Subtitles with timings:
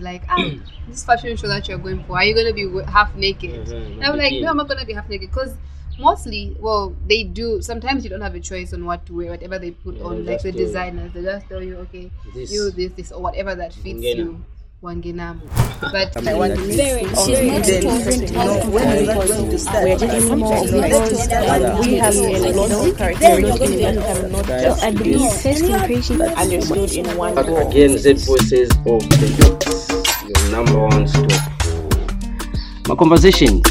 [0.00, 0.52] like, ah,
[0.86, 3.50] this fashion show that you're going for, are you gonna be half naked?
[3.66, 5.56] Mhm, I'm like, no, I'm not gonna be half naked because
[5.98, 7.60] mostly, well, they do.
[7.62, 10.24] Sometimes you don't have a choice on what to wear, whatever they put Yeah, on,
[10.24, 10.66] like the just tell you.
[10.66, 11.12] designers.
[11.12, 12.50] They just tell you, okay, This.
[12.52, 14.44] you this, this, or whatever that fits you.
[14.82, 15.40] Wangenamu.
[15.80, 19.58] But I want to Very, very, very then, you know, when is that going to
[19.58, 19.84] start?
[19.84, 24.90] We're getting more Like, because we have a lot of characteristics that cannot just I
[24.90, 27.68] be believe first impression understood in one Back go.
[27.68, 33.64] again, Z Voices of the Youth, your number one stop for my conversations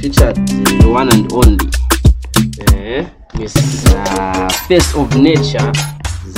[0.00, 1.70] featured the one and only
[2.74, 3.54] eh, Miss
[3.86, 5.72] uh, Face of Nature,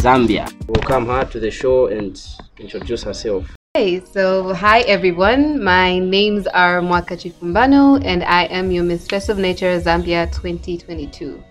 [0.02, 0.46] Zambia.
[0.68, 2.20] Welcome her to the show and
[2.58, 3.50] introduce herself.
[3.74, 5.64] Hey, so hi everyone.
[5.64, 11.42] My names are Mwaka Chifumbano and I am your Mistress of Nature Zambia 2022.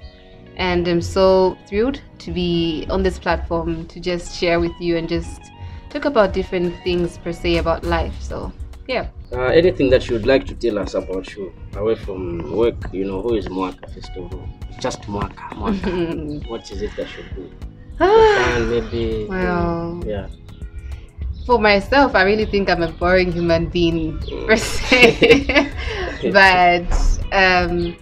[0.56, 5.10] And I'm so thrilled to be on this platform to just share with you and
[5.10, 5.42] just
[5.90, 8.22] talk about different things per se about life.
[8.22, 8.54] So,
[8.88, 9.08] yeah.
[9.32, 13.24] Uh, anything that you'd like to tell us about you away from work, you know,
[13.24, 14.48] who is Mwaka first of all?
[14.80, 15.56] Just Mwaka.
[15.56, 15.90] Mwaka.
[16.52, 17.52] what is it that you do?
[17.98, 19.26] Fun, maybe.
[19.28, 20.28] Well, Yeah.
[21.46, 25.72] For myself, I really think I'm a boring human being per se.
[26.32, 26.86] but
[27.32, 27.96] um,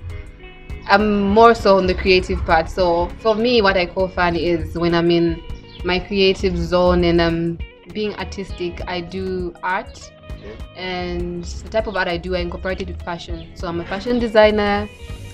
[0.88, 2.70] I'm more so on the creative part.
[2.70, 5.42] So for me, what I call fun is when I'm in
[5.84, 7.60] my creative zone and I'm
[7.94, 8.82] being artistic.
[8.88, 10.12] I do art,
[10.76, 13.52] and the type of art I do, I incorporate it with fashion.
[13.56, 14.90] So I'm a fashion designer,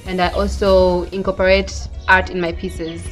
[0.06, 3.04] and I also incorporate art in my pieces.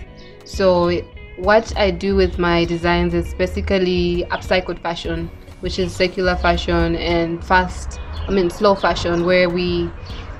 [0.45, 0.89] So
[1.37, 5.29] what I do with my designs is basically upcycled fashion,
[5.61, 9.89] which is circular fashion and fast, I mean slow fashion, where we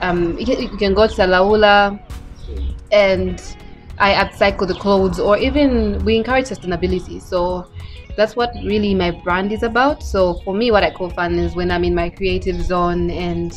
[0.02, 1.99] um, you, can, you can go to Salaula
[2.91, 3.41] and
[3.97, 7.21] I upcycle the clothes, or even we encourage sustainability.
[7.21, 7.67] So
[8.16, 10.03] that's what really my brand is about.
[10.03, 13.53] So for me, what I call fun is when I'm in my creative zone and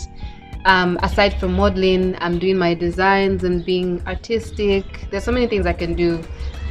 [0.64, 4.84] um, aside from modeling, I'm doing my designs and being artistic.
[5.10, 6.22] There's so many things I can do.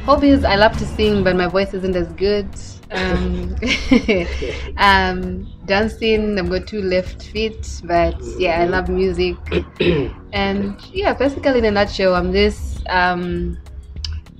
[0.06, 2.48] Hobbies, I love to sing, but my voice isn't as good.
[2.92, 3.56] Um,
[4.76, 9.36] um, dancing, I've got two left feet, but yeah, I love music.
[10.32, 12.78] and yeah, basically in a nutshell, I'm this.
[12.88, 13.58] Um,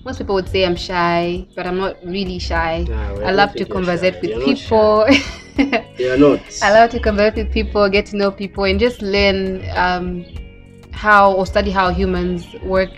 [0.05, 2.85] most people would say I'm shy, but I'm not really shy.
[2.89, 4.21] Well, I love to think you're conversate shy.
[4.21, 5.03] with You're people.
[5.03, 6.41] Are not.
[6.63, 10.25] I love to converse with people, get to know people, and just learn um,
[10.93, 12.93] how or study how humans work.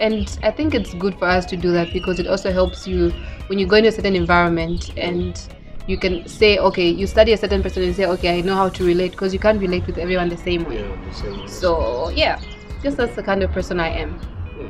[0.00, 3.10] And I think it's good for us to do that because it also helps you
[3.48, 5.40] when you go into a certain environment and
[5.86, 8.70] you can say, okay, you study a certain person and say, okay, I know how
[8.70, 10.80] to relate because you can't relate with everyone the same way.
[10.80, 11.46] Yeah, the same way.
[11.46, 12.40] So, yeah,
[12.82, 14.18] just that's the kind of person I am.
[14.18, 14.68] Hmm.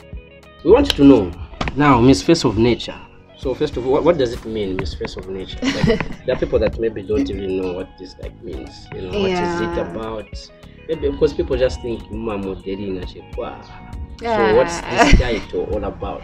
[0.65, 1.33] we want you to know
[1.77, 2.99] now, Miss Face of Nature.
[3.39, 5.59] So first of all, what, what does it mean, Miss Face of Nature?
[5.62, 5.87] Like,
[6.27, 8.89] there are people that maybe don't even know what this like means.
[8.95, 10.29] You know, what is it about?
[10.89, 13.09] Maybe because people just think mama modeling and
[14.20, 14.36] Wow.
[14.36, 16.22] So what's this title all about?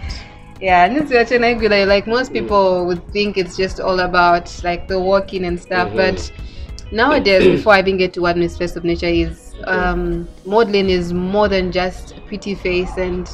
[0.60, 1.84] Yeah, and it's actually regular.
[1.86, 5.96] Like most people would think it's just all about like the walking and stuff, Mhm.
[5.96, 6.30] but
[6.90, 11.12] nowadays, before I even get to what Miss Face of Nature is, um, modeling is
[11.12, 13.28] more than just a pretty face, and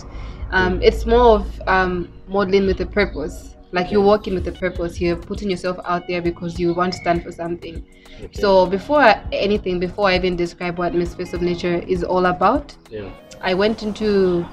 [0.51, 3.57] um, it's more of um, modeling with a purpose.
[3.73, 5.01] Like you're walking with a purpose.
[5.01, 7.83] You're putting yourself out there because you want to stand for something.
[8.21, 8.29] Okay.
[8.33, 12.27] So before I, anything, before I even describe what Miss Face of Nature is all
[12.27, 13.09] about, yeah.
[13.43, 14.47] I went into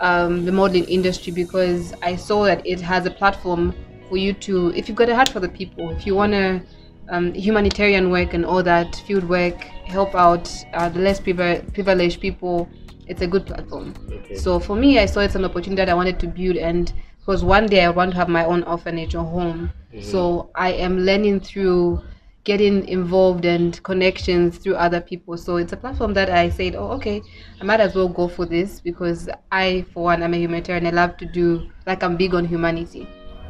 [0.00, 3.74] um, the modeling industry because I saw that it has a platform
[4.08, 6.62] for you to, if you've got a heart for the people, if you want to
[7.10, 12.68] um, humanitarian work and all that field work, help out uh, the less privileged people,
[13.06, 13.94] it's a good platform.
[14.10, 14.36] Okay.
[14.36, 17.42] So for me, I saw it's an opportunity that I wanted to build, and because
[17.42, 19.70] one day I want to have my own orphanage or home.
[20.00, 22.02] So I am learning through
[22.48, 25.36] getting involved and connections through other people.
[25.36, 27.20] So it's a platform that I said, oh, okay,
[27.60, 30.86] I might as well go for this because I, for one, I'm a humanitarian.
[30.86, 33.06] I love to do like I'm big on humanity.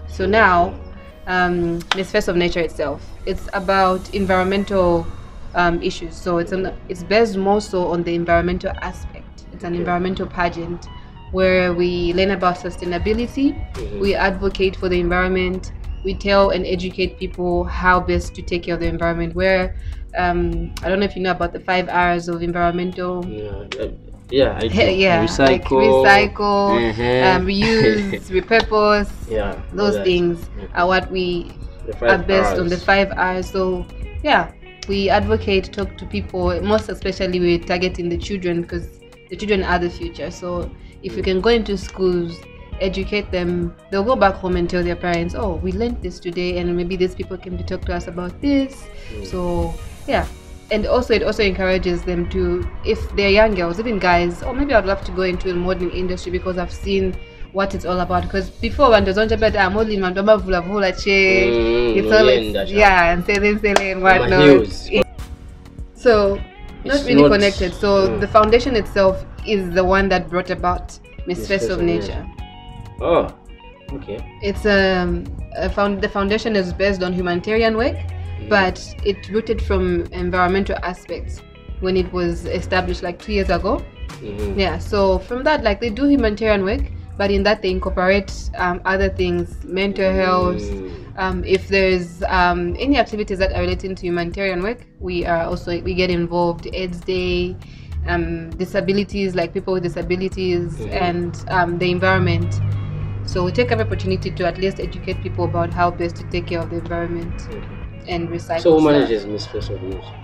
[0.09, 0.75] So now,
[1.29, 5.07] um, Miss Face of Nature itself, it's about environmental
[5.55, 6.17] um, issues.
[6.17, 9.45] So it's an, it's based more so on the environmental aspect.
[9.53, 10.89] It's an environmental pageant
[11.31, 13.55] where we learn about sustainability,
[14.01, 15.71] we advocate for the environment,
[16.05, 19.35] we tell and educate people how best to take care of the environment.
[19.35, 19.77] Where
[20.17, 23.25] um, I don't know if you know about the five R's of environmental.
[23.27, 23.67] Yeah.
[23.81, 23.89] uh,
[24.31, 24.57] yeah.
[24.61, 24.77] I do.
[24.77, 25.47] Yeah, Recycle.
[25.47, 27.37] like recycle, Mhm.
[27.37, 29.11] um, reuse, repurpose.
[29.31, 29.61] yeah.
[29.73, 31.51] Those things are what we
[32.03, 33.51] are based on the five R's.
[33.51, 33.87] So
[34.23, 34.53] yeah,
[34.89, 36.61] we advocate, talk to people.
[36.63, 38.89] Most especially, we're targeting the children because
[39.31, 40.31] the children are the future.
[40.31, 40.71] So
[41.03, 42.37] if you can go into schools
[42.81, 43.75] educate them.
[43.91, 46.97] They'll go back home and tell their parents, "Oh, we learned this today, and maybe
[46.97, 48.85] these people came to talk to us about this."
[49.25, 49.75] So
[50.07, 50.27] yeah,
[50.71, 54.75] and also it also encourages them to, if they're young girls, even guys, or maybe
[54.75, 57.15] I'd love to go into the modeling industry because I've seen
[57.53, 58.23] what it's all about.
[58.25, 62.71] Because before when there's about ah, modeling, man, vula vula che, Mm, it's all it's,
[62.71, 64.69] yeah, and selling, selling, Ama whatnot.
[65.95, 66.39] So
[66.85, 67.75] not really not- connected.
[67.75, 68.21] So Mm.
[68.21, 71.85] the foundation itself is the one that brought about Miss Miss Face Face of of
[71.85, 72.25] Nature.
[73.01, 73.29] Oh,
[73.93, 74.19] okay.
[74.43, 75.25] It's um,
[75.57, 77.97] a found the foundation is based on humanitarian work,
[78.49, 81.41] but it rooted from environmental aspects
[81.81, 83.83] when it was established like two years ago.
[84.21, 84.59] Mhm.
[84.59, 86.83] Yeah, so from that, like they do humanitarian work,
[87.17, 90.61] but in that they incorporate um, other things, mental health.
[90.63, 90.91] Mm.
[91.19, 95.81] Um, if there's um, any activities that are relating to humanitarian work, we are also
[95.83, 96.67] we get involved.
[96.73, 97.57] AIDS Day,
[98.09, 100.93] um, disabilities like people with disabilities, Mhm.
[100.93, 102.61] and um, the environment.
[103.29, 106.47] So we take every opportunity to at least educate people about how best to take
[106.47, 107.47] care of the environment
[108.09, 108.63] and recycle.
[108.63, 110.15] So who manages Miss Face of Nature?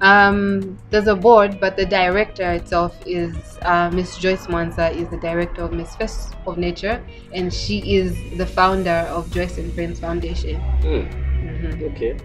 [0.00, 5.18] Um, there's a board, but the director itself is uh, Miss Joyce Mwanza is the
[5.18, 7.04] director of Miss Face of Nature,
[7.34, 10.56] and she is the founder of Joyce and Friends Foundation.
[10.56, 11.02] Hmm.
[11.48, 12.16] hmm Okay.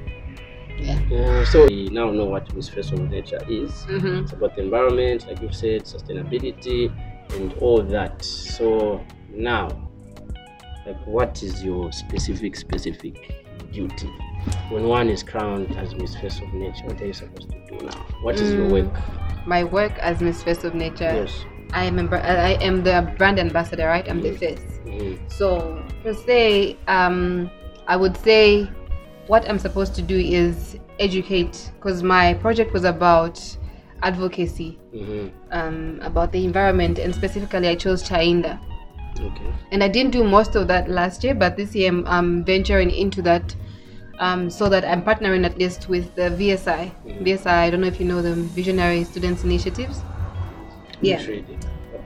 [0.79, 0.99] Yeah.
[1.11, 3.83] Uh, so we now know what Miss Face of Nature is.
[3.85, 6.93] hmm It's about the environment, like you've said, sustainability,
[7.35, 8.23] and all that.
[8.23, 9.67] So now,
[10.85, 13.15] like, what is your specific specific
[13.71, 14.07] duty
[14.69, 16.85] when one is crowned as Miss Face of Nature?
[16.85, 18.05] What are you supposed to do now?
[18.21, 18.71] What is your Mm.
[18.91, 19.47] work?
[19.47, 21.45] My work as Miss Face of Nature, Yes.
[21.73, 24.07] I am a, I am the brand ambassador, right?
[24.09, 24.37] I'm the Mm.
[24.37, 24.79] face.
[24.85, 25.17] Mhm.
[25.31, 27.49] So per se, um,
[27.87, 28.69] I would say
[29.27, 33.39] what I'm supposed to do is educate, because my project was about
[34.03, 35.31] advocacy, Mhm.
[35.51, 38.59] um, about the environment, and specifically I chose Chainda.
[39.19, 39.53] Okay.
[39.71, 42.89] And I didn't do most of that last year, but this year I'm, I'm venturing
[42.91, 43.55] into that.
[44.19, 46.91] Um, so that I'm partnering at least with the VSI.
[47.05, 47.23] Mhm.
[47.25, 50.01] VSI, I don't know if you know them, Visionary Students Initiatives.
[51.01, 51.19] Yeah.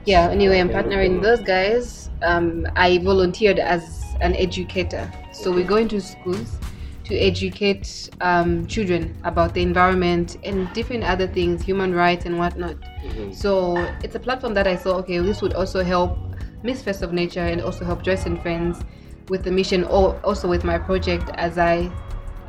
[0.06, 2.08] Yeah, anyway, I'm partnering those guys.
[2.22, 5.10] Um, I volunteered as an educator.
[5.32, 5.68] So we Okay.
[5.68, 6.56] go into schools
[7.04, 12.76] to educate um, children about the environment and different other things, human rights and whatnot.
[13.04, 13.34] Mhm.
[13.34, 16.16] So it's a platform that I saw, okay, this would also help
[16.62, 18.82] Miss Face of Nature and also help Joyce and Friends
[19.28, 21.90] with the mission, or also with my project, as I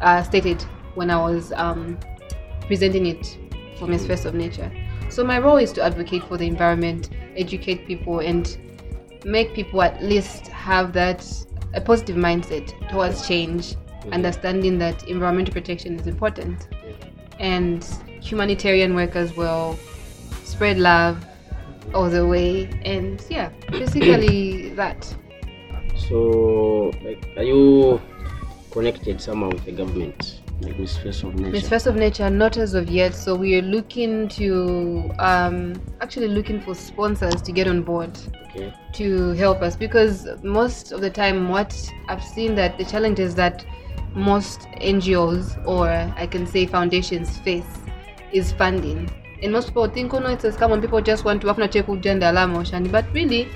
[0.02, 0.62] uh, stated
[0.96, 2.00] when I was um,
[2.68, 3.38] presenting it
[3.78, 4.72] for Miss Face of Nature.
[5.10, 8.58] So my role is to advocate for the environment, educate people, and
[9.26, 11.26] make people at least have that
[11.74, 13.76] a positive mindset towards change,
[14.12, 16.68] understanding that environmental protection is important,
[17.40, 17.84] and
[18.22, 19.78] humanitarian work as well.
[20.44, 21.24] Spread love
[21.94, 25.16] all the way, and yeah, basically that.
[25.96, 28.00] So, like, are you
[28.72, 31.52] connected somehow with the government, like Miss Face of Nature?
[31.52, 33.14] Miss Face of Nature, not as of yet.
[33.16, 38.18] So we are looking to um, actually looking for sponsors to get on board
[38.50, 38.74] Okay.
[38.94, 41.76] to help us because most of the time, what
[42.08, 43.66] I've seen that the challenge is that
[44.16, 47.78] most NGOs or I can say foundations face
[48.32, 49.10] is funding.
[49.42, 51.72] And most people think, oh no, it's a scam when people just want to have
[51.72, 52.92] check with gender alarm or shani.
[52.92, 53.48] But really,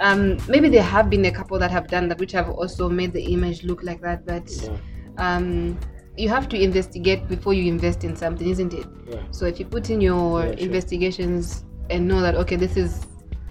[0.00, 3.12] um, maybe there have been a couple that have done that, which have also made
[3.12, 4.26] the image look like that.
[4.26, 4.76] But Yeah.
[5.18, 5.78] um,
[6.16, 8.86] you have to investigate before you invest in something, isn't it?
[9.08, 9.18] Yeah.
[9.30, 10.66] So if you put in your Yeah, sure.
[10.66, 13.06] investigations and know that okay, this is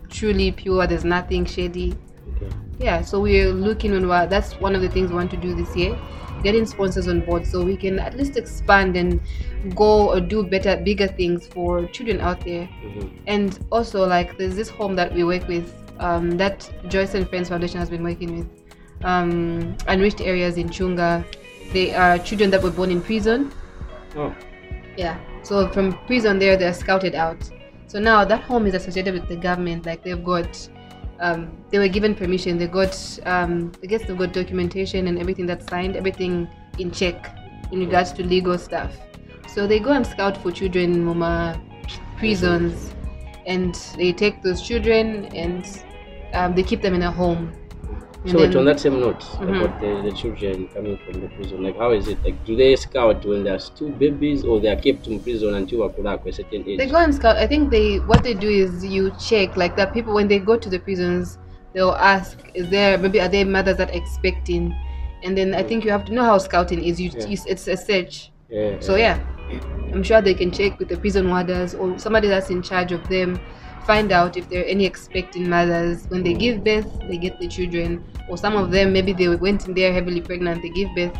[0.09, 1.95] truly pure, there's nothing shady.
[2.35, 2.53] Okay.
[2.79, 5.53] Yeah, so we're looking on what that's one of the things we want to do
[5.55, 5.97] this year.
[6.43, 9.19] Getting sponsors on board so we can at least expand and
[9.75, 12.69] go or do better, bigger things for children out there.
[12.83, 13.09] Mhm.
[13.27, 17.49] And also, like, there's this home that we work with um, that Joyce and Friends
[17.49, 18.47] Foundation has been working with.
[19.03, 21.23] Um, unreached areas in Chunga.
[21.73, 23.51] They are children that were born in prison.
[24.15, 24.33] Oh.
[24.97, 25.17] Yeah.
[25.43, 27.37] So from prison there, they're scouted out.
[27.87, 29.85] So now that home is associated with the government.
[29.85, 30.69] Like they've got,
[31.19, 32.57] um, they were given permission.
[32.57, 36.47] They got, um, I guess they've got documentation and everything that's signed, everything
[36.77, 37.35] in check
[37.71, 38.95] in regards to legal stuff.
[39.47, 41.59] So they go and scout for children in Muma
[42.17, 42.93] prisons,
[43.45, 45.65] and they take those children and
[46.33, 47.51] um, they keep them in a home.
[48.23, 49.55] And So wait, on that same note Mhm.
[49.55, 52.17] about the, the children coming from the prison, like how is it?
[52.23, 55.83] Like do they scout when they're still babies or they are kept in prison until
[56.25, 56.77] a certain age?
[56.77, 57.37] They go and scout.
[57.37, 60.57] I think they what they do is you check like that people when they go
[60.57, 61.37] to the prisons,
[61.73, 64.75] they'll ask, is there maybe are there mothers that are expecting,
[65.23, 66.99] and then I think you have to know how scouting is.
[66.99, 67.25] You, Yeah.
[67.25, 68.31] you it's a search.
[68.49, 69.17] yeah, So yeah,
[69.93, 73.07] I'm sure they can check with the prison warders or somebody that's in charge of
[73.07, 73.39] them
[73.89, 76.05] find out if there are any expecting mothers.
[76.09, 79.67] When they give birth, they get the children, or some of them maybe they went
[79.67, 81.15] in there heavily pregnant, they give birth,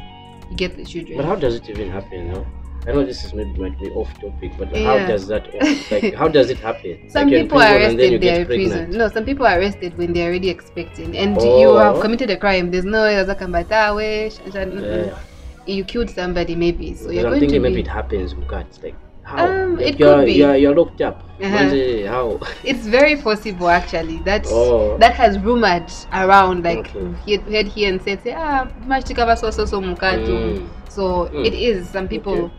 [0.52, 1.18] you get the children.
[1.18, 2.30] But how does it even happen?
[2.36, 2.46] How?
[2.88, 5.00] I know this is maybe might be off topic, but like, Yeah.
[5.00, 5.44] how does that
[5.94, 7.10] like how does it happen?
[7.16, 8.78] Some like people are prison and then you arrested, they are in prison.
[8.78, 8.98] pregnant.
[9.02, 11.18] No, some people are arrested when they're already expecting.
[11.24, 11.60] And Oh.
[11.64, 12.72] you have committed a crime.
[12.72, 15.76] There's no way Zakambatawe, sh- sh- Yeah.
[15.76, 16.94] you killed somebody maybe.
[16.94, 18.82] So But you're I'm going thinking to maybe be, it happens, Mukat.
[18.84, 18.96] Like
[19.30, 19.46] how?
[19.48, 20.34] Um, it you're, could be.
[20.34, 21.24] You're, you're locked up.
[21.42, 21.70] Uh-huh.
[22.14, 22.40] How?
[22.64, 24.18] It's very possible actually.
[24.30, 24.98] That Oh.
[24.98, 27.14] that has rumored around like Okay.
[27.26, 30.34] he heard here and said say ah mashtikava so so so mukatu.
[30.40, 30.68] Mm.
[30.90, 31.46] So Mm.
[31.46, 32.52] it is some people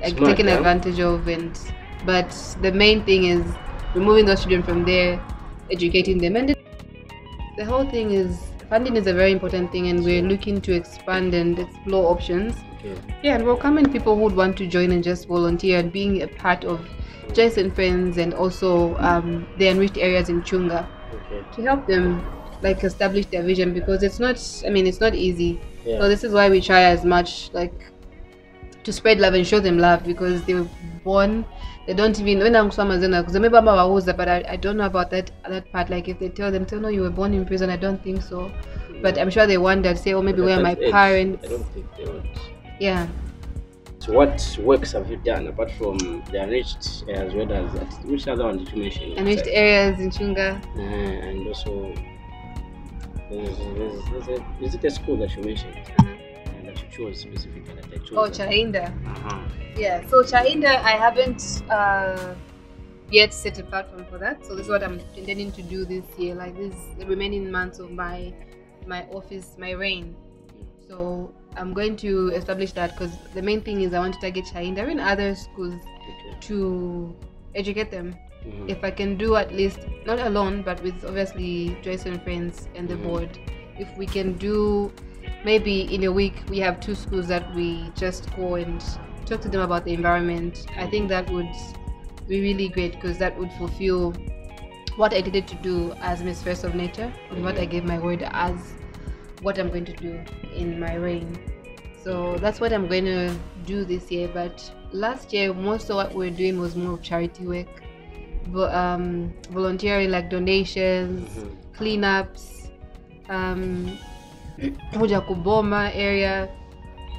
[0.00, 0.56] like Smart, taken yeah.
[0.58, 1.60] advantage of and
[2.04, 3.44] but the main thing is
[3.94, 5.20] removing those children from there,
[5.70, 6.58] educating them and it,
[7.56, 8.40] the whole thing is
[8.72, 12.54] funding is a very important thing and we're looking to expand and explore options.
[13.22, 16.28] Yeah, and welcoming people who would want to join and just volunteer and being a
[16.28, 16.88] part of
[17.32, 21.44] Joyce and Friends and also um, the enriched areas in Chunga Okay.
[21.52, 22.24] to help them
[22.62, 25.60] like establish their vision because it's not I mean it's not easy.
[25.84, 25.98] Yeah.
[26.00, 27.92] So this is why we try as much like
[28.84, 30.68] to spread love and show them love because they were
[31.04, 31.44] born
[31.86, 35.30] they don't even when I'm because maybe I'm but I, I don't know about that
[35.48, 37.76] that part like if they tell them tell no you were born in prison I
[37.76, 38.50] don't think so
[39.02, 41.86] but I'm sure they wonder say oh maybe where are my parents I don't think
[41.96, 42.24] they would.
[42.82, 43.06] Yeah
[44.04, 45.96] So what works have you done apart from
[46.30, 47.90] the enriched as well as that?
[48.04, 49.12] Which other one did you mention?
[49.22, 50.80] enriched areas in Chunga Uh,
[51.28, 51.94] and also,
[53.30, 55.76] there's, there's, there's a, is it a school that you mentioned?
[56.56, 58.18] And that you chose specifically that I chose?
[58.20, 59.38] oh Chainda Uh-huh.
[59.84, 62.34] Yeah, so Chainda, I haven't uh,
[63.10, 64.44] yet set a platform for that.
[64.44, 67.78] So this is what I'm intending to do this year, like this the remaining months
[67.78, 68.34] of my
[68.86, 70.16] my office, my reign.
[70.98, 74.44] So I'm going to establish that because the main thing is I want to target
[74.44, 76.36] Chainda in other schools Okay.
[76.48, 77.14] to
[77.54, 78.14] educate them.
[78.46, 78.68] Mhm.
[78.68, 82.88] If I can do at least not alone, but with obviously Joyce and friends and
[82.88, 83.02] the Mhm.
[83.04, 83.38] board,
[83.78, 84.90] if we can do
[85.44, 88.84] maybe in a week we have two schools that we just go and
[89.24, 90.66] talk to them about the environment.
[90.76, 91.48] I think that would
[92.28, 94.12] be really great because that would fulfill
[94.96, 97.98] what I needed to do as Miss Face of Nature and what I gave my
[97.98, 98.74] word as
[99.42, 100.20] what I'm going to do
[100.54, 101.36] in my reign.
[102.02, 103.34] So that's what I'm going to
[103.66, 104.28] do this year.
[104.32, 107.82] But last year, most of what we were doing was more of charity work,
[108.48, 111.56] vo- um, volunteering, like donations, Mhm.
[111.78, 112.70] cleanups,
[113.28, 113.98] um,
[114.92, 116.48] Kuboma area,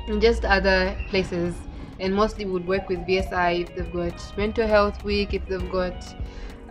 [0.07, 1.55] and just other places.
[1.99, 6.03] And mostly would work with VSI if they've got mental health week, if they've got.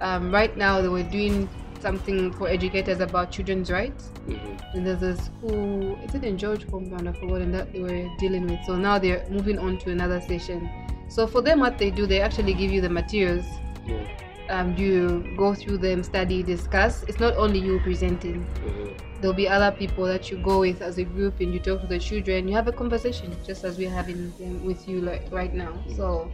[0.01, 1.49] Um, right now, they were doing
[1.83, 4.11] something for educators about children's rights.
[4.29, 4.75] Mhm.
[4.75, 7.09] And there's a school, is it in George Compound?
[7.09, 8.61] I've forgotten that they were dealing with.
[8.65, 10.71] So now they're moving on to another session.
[11.09, 13.45] So for them, what they do, they actually give you the materials.
[13.87, 14.07] Yeah.
[14.49, 17.05] Um, you go through them, study, discuss.
[17.09, 18.45] It's not only you presenting.
[18.45, 18.95] Mhm.
[19.21, 21.87] There'll be other people that you go with as a group, and you talk to
[21.87, 22.49] the children.
[22.49, 25.73] You have a conversation, just as we're having them with you like right now.
[25.97, 26.29] So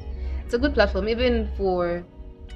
[0.45, 2.05] it's a good platform, even for.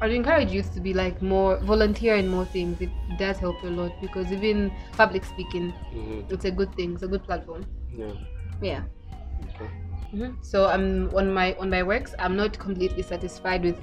[0.01, 2.81] I would encourage youth to be like more volunteer in more things.
[2.81, 6.25] It does help a lot because even public speaking, Mhm.
[6.31, 6.95] it's a good thing.
[6.95, 7.67] It's a good platform.
[7.97, 8.13] Yeah.
[8.61, 8.83] Yeah.
[9.55, 9.71] Okay.
[10.15, 10.37] Mhm.
[10.43, 12.15] So I'm on my on my works.
[12.19, 13.79] I'm not completely satisfied with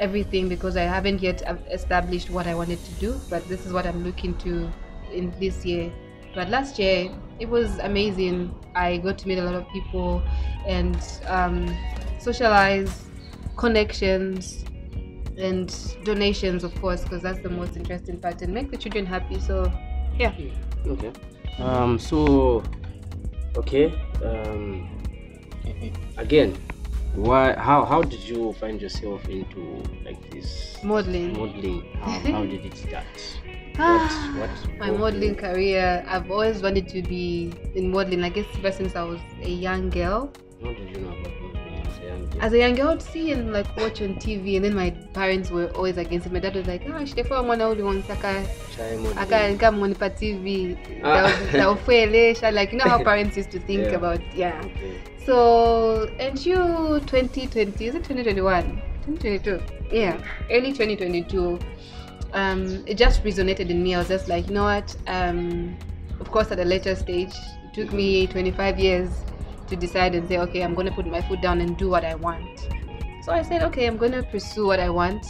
[0.00, 3.20] everything because I haven't yet established what I wanted to do.
[3.30, 4.72] But this is what I'm looking to
[5.12, 5.92] in this year.
[6.34, 8.50] But last year it was amazing.
[8.74, 10.22] I got to meet a lot of people
[10.66, 10.98] and
[11.28, 11.78] um,
[12.18, 13.06] socialize,
[13.56, 14.64] connections,
[15.36, 19.40] and donations, of course, because that's the most interesting part, and make the children happy.
[19.40, 19.70] So
[20.18, 20.32] yeah.
[20.86, 21.12] Okay.
[21.58, 21.98] Um.
[21.98, 22.62] So.
[23.56, 23.92] Okay.
[24.22, 24.88] Um.
[26.16, 26.56] Again,
[27.14, 27.54] why?
[27.54, 27.84] How?
[27.84, 31.32] How did you find yourself into like this Modeling.
[31.36, 31.82] modeling?
[32.00, 33.40] How, how did it start?
[33.76, 34.12] What?
[34.38, 34.50] What?
[34.78, 38.94] my modeling you- career i've always wanted to be in modeling i guess ever since
[38.94, 40.30] i was a young girl
[40.62, 41.63] How did you know about modeling
[42.40, 42.74] as a young girl?
[42.74, 45.50] as a young girl I'd see and like watch on tv and then my parents
[45.50, 48.44] were always against it my dad was like ah shitefua mwana uli wonsaka
[48.76, 49.54] Try modeling.
[49.54, 51.30] akamunipa tv Ah.
[51.52, 53.96] daufuelesha like you know how parents used to think Yeah.
[53.96, 54.92] about yeah Okay.
[55.26, 56.56] so and you
[57.00, 58.62] 2020 is it 2021
[59.06, 59.60] 2022
[59.92, 60.16] yeah
[60.50, 61.58] early 2022
[62.34, 65.76] um it just resonated in me i was just like you know what um
[66.20, 67.32] of course at a later stage
[67.64, 69.10] it took me 25 years
[69.74, 72.04] to decide and say okay i'm going to put my foot down and do what
[72.04, 72.68] i want
[73.20, 75.26] so i said okay i'm going to pursue what i want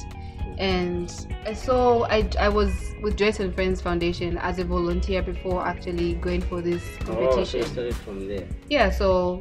[0.58, 5.66] and I saw I, I was with Joyce and Friends Foundation as a volunteer before
[5.66, 7.60] actually going for this competition.
[7.60, 8.46] Oh, so started from there.
[8.70, 9.40] yeah so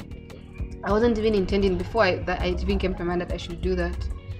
[0.84, 3.62] i wasn't even intending before I, that i even came to mind that i should
[3.62, 3.96] do that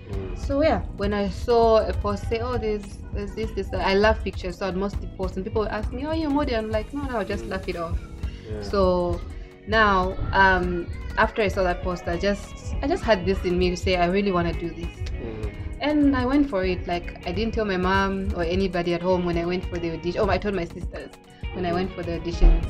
[0.10, 0.38] Mm.
[0.38, 4.24] So yeah, when I saw a post say, "Oh, there's there's this this," I love
[4.24, 6.70] pictures, so I'd mostly post, and people would ask me, "Oh, you're a model?" I'm
[6.70, 7.98] like, "No, no, I'll just laugh it off."
[8.46, 8.62] Yeah.
[8.62, 9.22] So
[9.68, 13.70] now, um, after I saw that post, I just I just had this in me
[13.70, 15.54] to say, I really want to do this, Mm.
[15.82, 16.86] and I went for it.
[16.88, 19.94] Like I didn't tell my mom or anybody at home when I went for the
[19.94, 20.22] audition.
[20.22, 21.12] Oh, I told my sisters
[21.54, 22.66] when I went for the auditions.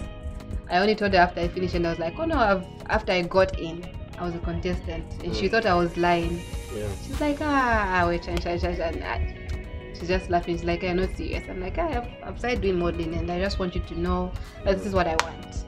[0.69, 3.11] I only told her after I finished, and I was like, "Oh no!" I've, after
[3.11, 3.83] I got in,
[4.19, 5.51] I was a contestant, and she Mm.
[5.51, 6.41] thought I was lying.
[6.75, 6.87] Yeah.
[7.05, 10.55] She's like, ah, wait, and, and, and, and, she's just laughing.
[10.57, 11.43] She's like, I'm not serious.
[11.49, 14.31] I'm like, I have, I've started doing modeling, and I just want you to know
[14.63, 15.65] that this is what I want.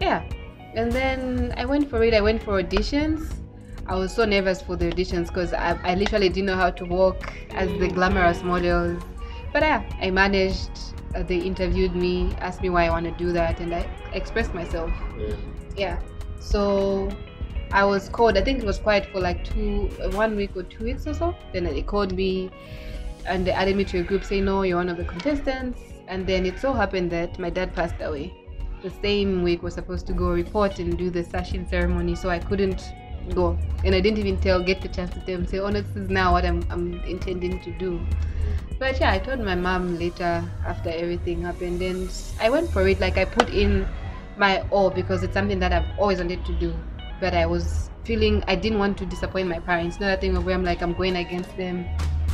[0.00, 0.22] Yeah.
[0.74, 2.14] And then I went for it.
[2.14, 3.32] I went for auditions.
[3.86, 6.84] I was so nervous for the auditions because I, I literally didn't know how to
[6.84, 9.02] walk as the glamorous models.
[9.52, 10.94] But yeah, I managed.
[11.14, 14.54] Uh, they interviewed me, asked me why I want to do that, and I expressed
[14.54, 15.36] myself Yeah.
[15.76, 15.98] yeah
[16.40, 17.10] so
[17.72, 20.84] i was called i think it was quiet for like two one week or two
[20.84, 22.50] weeks or so then they called me
[23.26, 26.26] and they added me to a group saying no you're one of the contestants and
[26.26, 28.32] then it so happened that my dad passed away
[28.82, 32.38] the same week was supposed to go report and do the sashing ceremony so i
[32.38, 32.92] couldn't
[33.34, 33.58] go.
[33.84, 36.08] And i didn't even tell get the chance to tell him say oh this is
[36.08, 38.00] now what i'm, I'm intending to do.
[38.78, 43.00] But yeah i told my mom later after everything happened and i went for it.
[43.00, 43.86] Like i put in
[44.36, 46.74] my all because it's something that i've always wanted to do.
[47.20, 50.00] But i was feeling i didn't want to disappoint my parents.
[50.00, 51.84] Not a thing of where i'm like i'm going against them?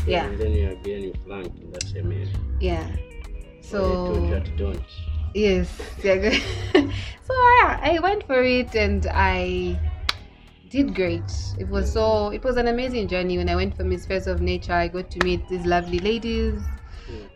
[0.06, 0.26] Yeah.
[0.26, 2.28] And then you again you flanked in that same area.
[2.60, 2.88] yeah.
[3.72, 5.13] Well, they told you so that don't.
[5.34, 5.68] Yes
[6.02, 9.78] so yeah i went for it and i
[10.70, 11.22] did great.
[11.58, 13.36] It was so it was an amazing journey.
[13.38, 16.64] When i went for miss face of nature i got to meet these lovely ladies.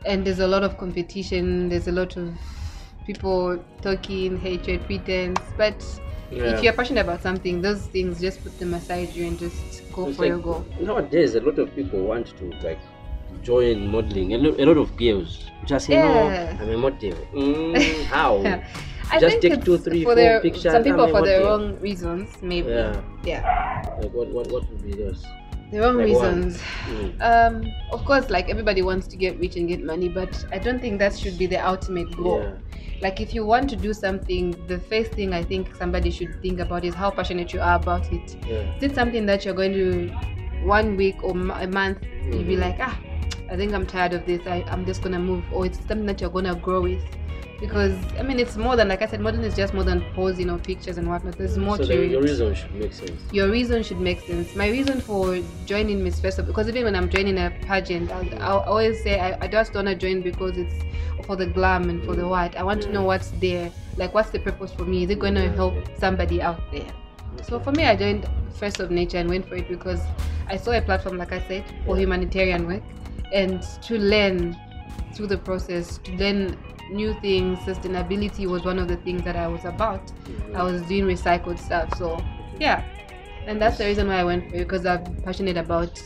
[0.04, 1.68] And there's a lot of competition.
[1.68, 2.36] There's a lot of
[3.06, 5.40] people talking hatred pretense.
[5.56, 5.84] But
[6.32, 6.46] Yeah.
[6.54, 10.06] if you're passionate about something those things just put them aside you and just go
[10.08, 10.64] It's for like, your goal.
[10.80, 12.80] Nowadays, a lot of people want to like
[13.42, 14.34] join modeling.
[14.34, 16.56] A, lo- a lot of girls just say, Yeah.
[16.58, 18.38] "No, I'm a model." Mm, how?
[19.10, 21.46] I Just think take two, three, for four the, pictures, Some people for the model.
[21.48, 22.68] wrong reasons, maybe.
[22.68, 23.00] Yeah.
[23.24, 24.28] Yeah, Like what?
[24.28, 24.50] What?
[24.52, 25.24] What would be those?
[25.70, 26.60] the wrong Like reasons.
[26.88, 27.20] Mm.
[27.20, 30.78] Um, of course, like everybody wants to get rich and get money, but I don't
[30.80, 32.40] think that should be the ultimate goal.
[32.42, 32.52] Yeah.
[33.00, 36.58] Like if you want to do something, the first thing I think somebody should think
[36.60, 38.36] about is how passionate you are about it.
[38.46, 38.76] Yeah.
[38.76, 40.08] Is it something that you're going to
[40.64, 42.60] one week or m- a month you'll be Mhm.
[42.60, 42.98] like, ah,
[43.50, 44.46] I think I'm tired of this.
[44.46, 47.02] I, I'm just gonna move, or it's something that you're gonna grow with.
[47.60, 50.48] Because I mean, it's more than like I said, modeling is just more than posing
[50.48, 51.36] or pictures and whatnot.
[51.36, 53.20] There's more so to it your reason should make sense.
[53.32, 54.54] your reason should make sense.
[54.54, 58.60] My reason for joining Miss Festival, because even when I'm joining a pageant, I'll, I'll
[58.60, 60.84] always say I, I just don't want to join because it's
[61.26, 62.30] for the glam and for the mm.
[62.30, 62.56] what.
[62.56, 63.72] I want to know what's there.
[63.96, 65.02] Like, what's the purpose for me?
[65.04, 66.90] Is it going to help somebody out there?
[67.42, 70.00] So for me, I joined Face of Nature and went for it because
[70.46, 72.82] I saw a platform, like I said, for humanitarian work
[73.32, 74.56] and to learn
[75.14, 76.56] through the process, to learn
[76.90, 77.58] new things.
[77.60, 80.06] Sustainability was one of the things that I was about.
[80.26, 80.56] Mhm.
[80.56, 81.96] I was doing recycled stuff.
[81.98, 82.22] So
[82.58, 82.82] yeah,
[83.46, 86.00] and that's the reason why I went for it because I'm passionate about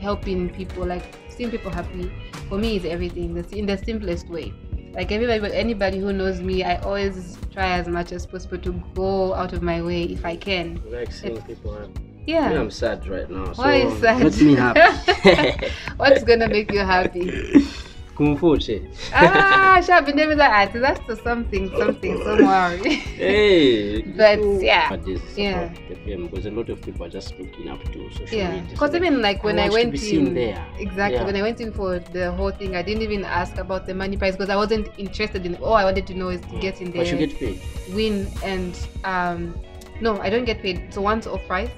[0.00, 2.10] helping people, like seeing people happy.
[2.48, 3.34] For me, is everything.
[3.34, 4.52] That's in the simplest way.
[4.94, 9.32] Like everybody, anybody who knows me, I always try as much as possible to go
[9.32, 10.82] out of my way if I can.
[10.90, 12.11] Like seeing people happy.
[12.26, 12.50] Yeah.
[12.50, 13.52] Me, I'm sad right now.
[13.52, 14.22] So Why is sad?
[14.22, 15.66] Let me happy.
[15.96, 17.30] What's gonna make you happy?
[18.14, 18.82] Kung Fu che.
[19.14, 22.96] ah, Shabi never like that's to something, something, don't worry.
[23.16, 24.02] Hey.
[24.16, 24.94] But, yeah,
[25.34, 25.72] yeah.
[26.04, 28.68] because a lot of people are just looking up to social Yeah, media.
[28.70, 30.62] because even like when I, want to went in, there.
[30.78, 31.24] exactly Yeah.
[31.24, 34.18] when I went in for the whole thing, I didn't even ask about the money
[34.18, 35.56] prize because I wasn't interested in.
[35.56, 37.60] All I wanted to know is to get in But you there, get paid.
[37.94, 39.54] win, and um,
[40.02, 40.80] no, I don't get paid.
[40.80, 41.70] It's a once off prize,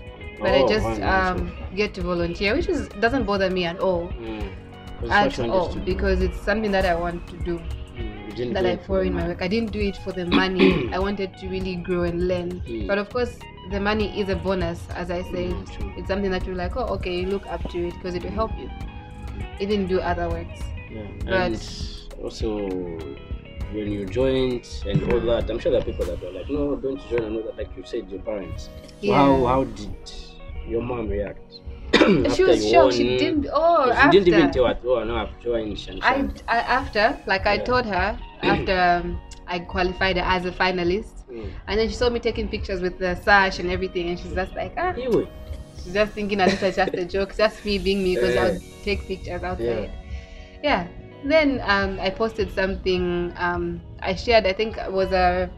[0.45, 1.39] but I Oh, just um
[1.81, 5.11] get to volunteer, which is doesn't bother me at all, Mm.
[5.11, 7.57] at all, because it's something that I want to do.
[7.97, 9.41] Mm, that I pour in my work.
[9.47, 10.71] I didn't do it for the money.
[10.93, 12.49] I wanted to really grow and learn.
[12.67, 12.87] Mm.
[12.89, 13.35] But of course,
[13.75, 15.53] the money is a bonus, as I said.
[15.53, 15.99] Mm.
[15.99, 18.33] It's something that you're like, oh, okay, you look up to it because it will
[18.41, 18.69] help you.
[19.61, 20.61] Even do other works.
[20.91, 21.07] Yeah.
[21.25, 21.69] But- and
[22.23, 22.49] also
[23.77, 26.75] when you joined and all that, I'm sure there are people that were like, no,
[26.77, 27.57] don't join and all that.
[27.57, 28.69] Like you said, your parents.
[29.01, 29.15] Yeah.
[29.17, 29.95] how how did
[30.69, 31.41] your mom react?
[32.35, 32.95] she was shocked.
[32.95, 33.47] She didn't.
[33.53, 34.11] Oh, She after.
[34.21, 37.87] didn't even tell her, oh, no, I've joined Shan I, I after like I told
[37.87, 41.51] her after um, I qualified as a finalist, Mm.
[41.67, 44.55] and then she saw me taking pictures with the sash and everything, and she's just
[44.55, 45.27] like, ah, Anyway,
[45.83, 48.43] she's just thinking that this is just a joke, just me being me because Yeah.
[48.43, 49.91] I would take pictures outside.
[50.63, 50.87] Yeah.
[51.25, 53.33] Then um, I posted something.
[53.39, 54.45] Um, I shared.
[54.47, 55.51] I think it was a.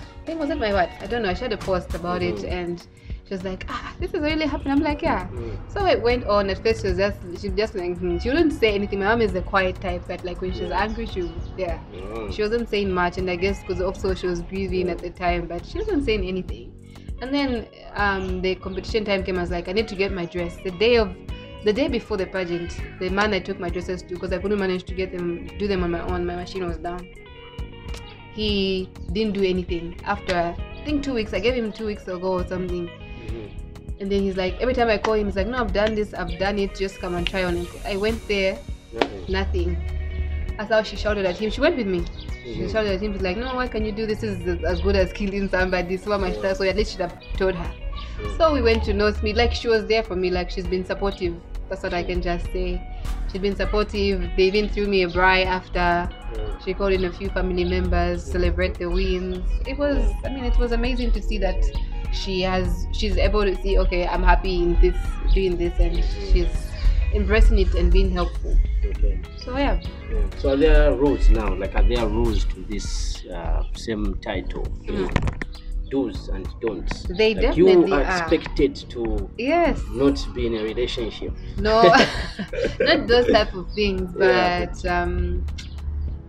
[0.00, 0.88] I think was it my what?
[1.00, 1.28] I don't know.
[1.28, 2.50] I shared a post about it, Mhm.
[2.50, 2.86] and
[3.26, 4.72] She was like, ah, this is really happening.
[4.72, 5.26] I'm like, yeah.
[5.28, 5.58] Mm.
[5.72, 6.48] So it went on.
[6.48, 8.18] At first, she was just, she just like, hmm.
[8.18, 9.00] she wouldn't say anything.
[9.00, 10.80] My mom is the quiet type that, like, when she's Yeah.
[10.80, 12.32] angry, she, would- yeah, Mm.
[12.32, 13.18] she wasn't saying much.
[13.18, 16.24] And I guess because also she was grieving at the time, but she wasn't saying
[16.24, 16.72] anything.
[17.20, 19.38] And then um, the competition time came.
[19.38, 20.56] I was like, I need to get my dress.
[20.62, 21.12] The day of,
[21.64, 24.60] the day before the pageant, the man I took my dresses to, because I couldn't
[24.60, 26.24] manage to get them, do them on my own.
[26.26, 27.08] My machine was down.
[28.34, 30.54] He didn't do anything after.
[30.58, 31.32] I think two weeks.
[31.34, 32.88] I gave him two weeks ago or something.
[33.26, 33.50] Mhm.
[34.00, 36.12] And then he's like, every time I call him, he's like, no, I've done this,
[36.14, 37.68] I've done it, just come and try on it.
[37.86, 38.58] I went there,
[38.92, 39.24] Nothing.
[39.28, 39.76] nothing.
[40.58, 41.50] That's how she shouted at him.
[41.50, 42.04] She went with me.
[42.44, 42.72] She Mhm.
[42.72, 43.12] shouted at him.
[43.14, 44.20] She's like, no, why can you do this?
[44.20, 45.96] This is as good as killing somebody.
[45.96, 46.58] So my stuff.
[46.58, 47.70] So at least should have told her.
[48.38, 49.36] So we went to Northmead.
[49.36, 50.30] Like she was there for me.
[50.30, 51.34] Like she's been supportive.
[51.68, 52.80] That's what I can just say.
[53.30, 54.20] She's been supportive.
[54.36, 56.08] They even threw me a bri after.
[56.34, 56.64] Mm.
[56.64, 59.44] She called in a few family members, celebrate the wins.
[59.66, 61.62] It was, I mean, it was amazing to see that
[62.12, 64.96] she has, she's able to see, okay, I'm happy in this,
[65.34, 65.96] doing this, and
[66.32, 66.48] she's
[67.12, 68.56] embracing it and being helpful.
[68.84, 69.20] Okay.
[69.38, 70.22] So yeah, Yeah.
[70.38, 71.54] So are there rules now?
[71.54, 74.66] Like are there rules to this uh, same title?
[74.84, 75.10] Know,
[75.90, 77.02] do's and don'ts.
[77.04, 78.02] They like you are are.
[78.02, 81.32] expected to yes, not be in a relationship.
[81.58, 81.82] no,
[82.80, 84.66] not those type of things, Yeah.
[84.66, 85.44] but um,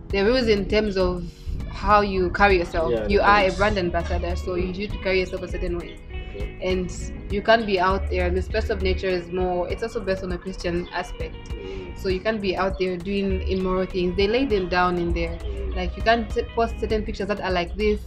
[0.08, 1.24] the rules in terms of
[1.70, 2.90] how you carry yourself.
[2.92, 5.98] Yeah, you are a brand ambassador, so you need to carry yourself a certain way.
[6.38, 6.58] Okay.
[6.62, 6.88] and
[7.32, 8.30] you can't be out there.
[8.30, 9.68] The space of nature is more.
[9.68, 11.98] It's also based on a Christian aspect, Mm.
[11.98, 14.16] so you can't be out there doing immoral things.
[14.16, 15.36] They lay them down in there.
[15.42, 15.74] Mm.
[15.74, 18.00] Like you can't post certain pictures that are like this.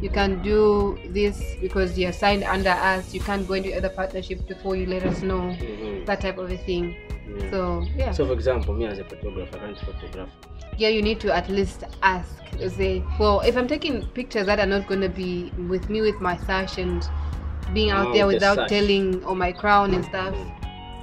[0.00, 3.12] You can do this because you're signed under us.
[3.14, 5.56] You can't go into other partnerships before you let us know.
[5.60, 6.04] Mhm.
[6.06, 6.94] That type of a thing.
[7.36, 7.50] Yeah.
[7.50, 10.28] So yeah, So for example, me as a photographer, I can't photograph.
[10.76, 12.34] yeah, you need to at least ask.
[12.68, 16.20] Say, well, if I'm taking pictures that are not going to be with me with
[16.20, 17.06] my sash and
[17.72, 20.34] being out Oh, there without telling or my crown and stuff,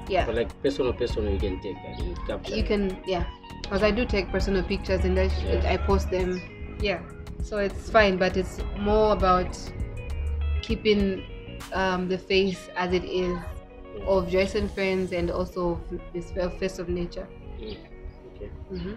[0.08, 0.26] yeah.
[0.26, 1.96] But like personal, personal, you can take that
[2.28, 2.56] capture.
[2.56, 3.24] you can yeah
[3.62, 5.72] because i do take personal pictures and I, Yeah.
[5.74, 6.42] I post them
[6.80, 7.00] yeah
[7.46, 9.58] so it's fine but it's more about
[10.62, 11.24] keeping
[11.74, 13.38] um, the face as it is
[13.98, 14.12] Yeah.
[14.14, 15.80] of Joyce and Friends and also of
[16.14, 17.28] this face of nature
[17.62, 17.78] Mm.
[18.36, 18.50] Okay.
[18.70, 18.96] hmm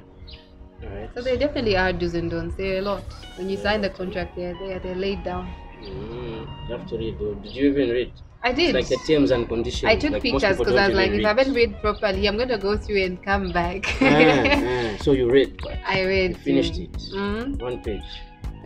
[0.82, 1.10] All right.
[1.14, 3.04] so there definitely are do's and don'ts there are a lot
[3.36, 5.46] when you sign the contract they're there they're laid down
[5.78, 6.42] Mm.
[6.68, 7.18] You have to read.
[7.20, 7.34] though.
[7.34, 8.12] Did you even read?
[8.42, 9.88] i did It's like the terms and conditions.
[9.92, 12.36] I took like pictures because I was like, even if I haven't read properly, I'm
[12.36, 13.86] gonna go through and come back.
[14.02, 14.96] Ah, ah.
[15.04, 15.54] So you read.
[15.86, 16.30] I read.
[16.30, 16.92] You finished it.
[17.14, 17.62] Mhm.
[17.62, 18.02] One page.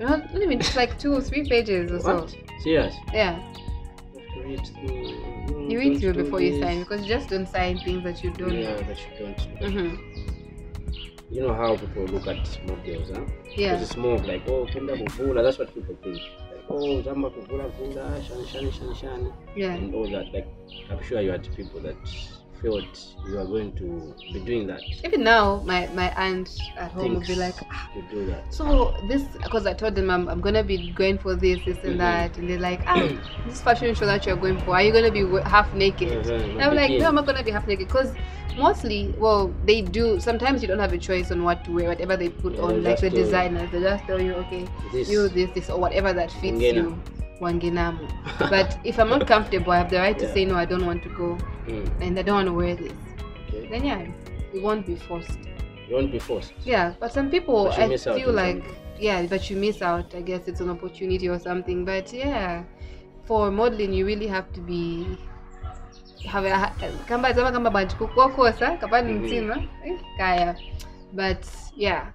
[0.02, 2.14] Not, not even just like two or three pages or so.
[2.22, 2.36] What?
[2.62, 2.94] Serious?
[3.12, 3.38] Yeah,
[4.36, 5.68] You read through.
[5.70, 8.52] you read through before you sign because you just don't sign things that you don't.
[8.52, 9.60] Yeah, that you don't.
[9.60, 9.70] do.
[9.70, 9.94] hmm
[11.30, 13.20] You know how people look at models, huh?
[13.56, 13.72] Yeah.
[13.72, 15.42] Because it's more of like, oh, kenda kuvula.
[15.42, 16.16] That's what people think.
[16.50, 19.74] Like, oh, zamba kuvula vula, shani shani shani shani, Yeah.
[19.74, 20.26] and all that.
[20.34, 20.48] Like,
[20.90, 21.96] I'm sure you had people that
[22.62, 24.84] you are going to be doing that.
[25.04, 28.52] Even now, my my aunt at home will be like, "Ah, you do that.
[28.54, 31.94] so this because I told them I'm, I'm gonna be going for this, this and
[31.94, 31.98] Mhm.
[31.98, 33.08] that, and they're like, ah,
[33.46, 36.08] this fashion show that you're going for, are you gonna be half naked?
[36.24, 38.12] Mhm, And I'm like, no, I'm not gonna be half naked because
[38.56, 40.20] mostly, well, they do.
[40.20, 42.82] Sometimes you don't have a choice on what to wear, whatever they put Yeah, on,
[42.84, 43.24] like the just tell you.
[43.24, 45.08] designers, they just tell you, okay, This.
[45.08, 46.74] you this this or whatever that fits Wangena.
[46.74, 46.98] you.
[47.42, 48.06] Wangenamu.
[48.50, 50.34] but if I'm not comfortable, I have the right to Yeah.
[50.34, 50.54] say no.
[50.56, 52.92] I don't want to go, Mm, and I don't want to wear this.
[53.48, 53.66] okay.
[53.70, 54.00] Then yeah,
[54.54, 55.38] it won't be forced.
[55.88, 56.52] You won't be forced.
[56.64, 59.02] Yeah, but some people But I feel like something.
[59.06, 60.14] yeah, but you miss out.
[60.14, 61.84] I guess it's an opportunity or something.
[61.84, 62.62] But yeah,
[63.24, 65.06] for modeling, you really have to be
[67.08, 69.24] kamba zama kamba bantu kukosa kapani Mhm.
[69.24, 70.54] mtima eh, kaya.
[71.12, 71.44] But
[71.76, 72.06] yeah,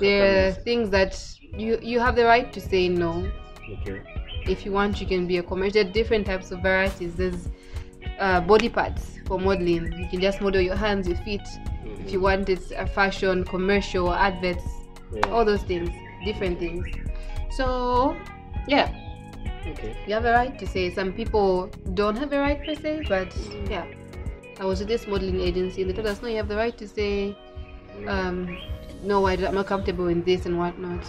[0.00, 1.14] there are things that
[1.56, 3.26] you you have the right to say no.
[3.72, 4.00] Okay.
[4.46, 5.72] If you want, you can be a commercial.
[5.82, 7.14] There are different types of varieties.
[7.14, 7.48] There's
[8.18, 9.92] uh, body parts for modeling.
[9.92, 11.40] You can just model your hands, your feet.
[11.84, 12.04] Mhm.
[12.04, 14.64] If you want, it's a fashion, commercial, adverts,
[15.14, 15.28] Yeah.
[15.30, 15.90] all those things,
[16.24, 16.86] different things.
[17.50, 18.16] So,
[18.66, 18.88] yeah,
[19.70, 19.94] Okay.
[20.06, 20.90] you have a right to say.
[20.90, 23.70] Some people don't have a right per se, but Mm.
[23.70, 23.84] yeah.
[24.60, 25.82] I was with this modeling agency.
[25.82, 27.36] And they told us, no, you have the right to say,
[28.06, 28.56] um,
[29.02, 31.04] no, I, i'm not comfortable in this and whatnot.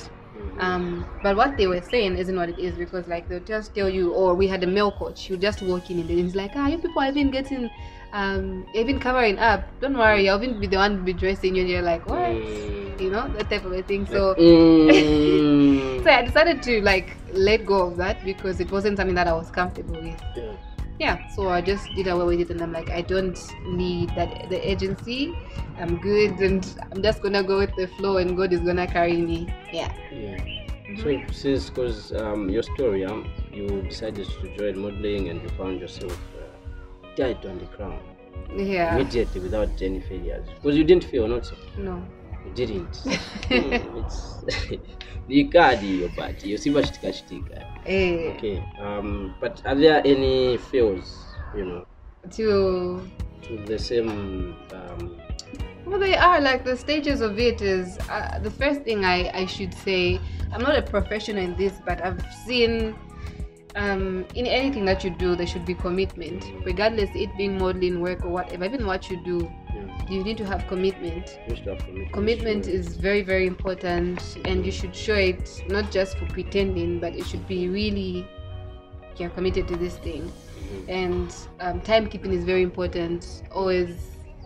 [0.60, 3.90] Um, but what they were saying isn't what it is because, like, they'll just tell
[3.90, 6.52] you, or we had a male coach, you just walk in and then he's like,
[6.56, 7.70] ah, you people have been getting,
[8.14, 9.64] um, you've been covering up.
[9.82, 12.18] Don't worry, I'll even be the one to be dressing you, and you're like, what?
[12.20, 13.02] Mm.
[13.02, 14.06] You know, that type of a thing.
[14.06, 16.04] So, Mm.
[16.04, 19.34] so I decided to like let go of that because it wasn't something that I
[19.34, 20.22] was comfortable with.
[20.36, 20.54] Yeah.
[21.00, 24.50] Yeah, so I just did away with it, and I'm like, I don't need that
[24.50, 25.34] the agency.
[25.80, 29.18] I'm good, and I'm just gonna go with the flow, and God is gonna carry
[29.18, 29.48] me.
[29.74, 29.92] Yeah.
[30.12, 30.38] Yeah.
[30.98, 35.80] So since because um, your story, um, you decided to join modeling and you found
[35.80, 36.44] yourself uh,
[37.16, 38.00] died on the crown
[38.56, 38.94] Yeah.
[38.96, 40.46] immediately without any failures?
[40.56, 41.56] Because you didn't fail, not so.
[41.78, 42.04] No.
[42.46, 43.00] You didn't.
[43.54, 44.44] Hmm, it's
[45.30, 46.50] nikadi your party.
[46.50, 47.73] You see what chitika.
[47.86, 48.64] Eh, Okay.
[48.80, 51.86] Um, but are there any fails, you know,
[52.32, 53.02] to
[53.44, 55.20] to the same um,
[55.86, 59.46] Well, they are like the stages of it is uh, the first thing I, I
[59.46, 60.20] should say.
[60.54, 62.96] I'm not a professional in this, but I've seen
[63.76, 68.24] um, in anything that you do, there should be commitment, regardless it being modeling work
[68.24, 68.64] or whatever.
[68.66, 69.52] Even what you do,
[70.10, 71.40] you need to have commitment.
[71.48, 72.14] you have commitment?
[72.14, 72.74] Commitment sure.
[72.74, 77.26] is very, very important, and you should show it not just for pretending, but it
[77.26, 78.28] should be really
[79.18, 80.24] you're committed to this thing.
[80.24, 80.90] Mhm.
[80.90, 83.44] And um, timekeeping is very important.
[83.52, 83.90] Always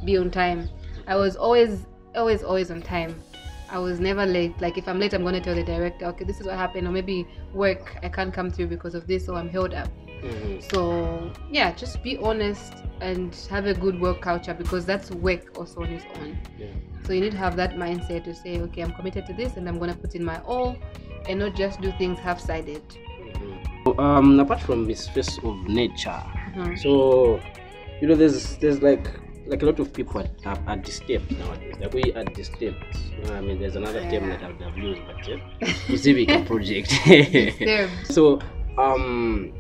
[0.06, 0.70] be on time.
[1.08, 3.16] I was always, always, always on time.
[3.70, 4.60] I was never late.
[4.62, 6.92] Like if I'm late, I'm gonna tell the director, okay, this is what happened, or
[6.92, 9.90] maybe work I can't come through because of this, or I'm held up.
[10.24, 10.72] Mhm.
[10.72, 15.82] So yeah, just be honest and have a good work culture because that's work also
[15.84, 16.38] on its own.
[16.58, 16.68] Yeah.
[17.06, 19.68] So you need to have that mindset to say, okay, I'm committed to this and
[19.68, 20.78] I'm gonna put in my all
[21.30, 22.84] and not just do things half-sided.
[23.22, 24.00] Mhm.
[24.00, 26.22] Um, apart from this face of nature,
[26.56, 26.78] Mhm.
[26.78, 27.40] so
[28.02, 29.08] you know, there's there's like
[29.48, 31.76] like a lot of people are, are, disturbed nowadays.
[31.80, 32.84] Like we are disturbed.
[33.18, 36.46] You know, I mean, there's another term that I would have used, but yeah, Civic
[36.46, 36.92] project.
[38.14, 38.40] So
[38.78, 39.54] um,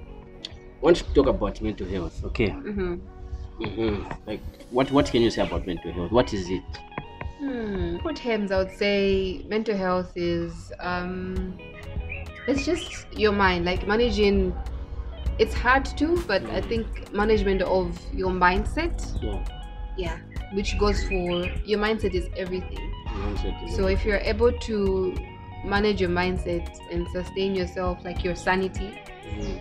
[0.81, 2.23] want to talk about mental health.
[2.25, 2.49] Okay.
[2.49, 2.95] hmm
[3.59, 6.11] hmm Like, what what can you say about mental health?
[6.11, 6.63] What is it?
[7.39, 7.97] Hmm.
[7.99, 11.57] For terms, I would say mental health is um,
[12.47, 14.55] it's just your mind, like managing.
[15.39, 19.43] It's hard to, but I think management of your mindset, Yeah.
[19.95, 20.17] yeah,
[20.53, 22.91] which goes for your mindset is everything.
[23.07, 25.15] mindset is So if you're able to
[25.63, 28.97] manage your mindset and sustain yourself, like your sanity,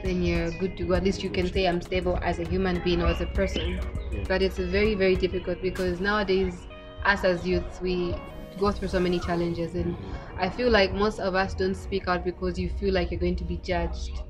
[0.02, 0.94] Then you're good to go.
[0.94, 3.80] At least you can say I'm stable as a human being or as a person.
[4.10, 4.24] Yeah.
[4.28, 6.66] But it's very, very difficult because nowadays,
[7.04, 8.14] us as youths, we
[8.58, 9.96] go through so many challenges, and
[10.36, 13.36] I feel like most of us don't speak out because you feel like you're going
[13.36, 14.22] to be judged.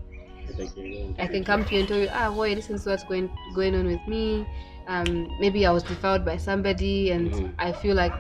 [0.59, 2.89] Like, you know, I can come to you and tell you, ah, boy, listen to
[2.91, 4.47] what's going going on with me.
[4.87, 7.55] Um, maybe I was defiled by somebody, and Mhm.
[7.59, 8.15] I feel like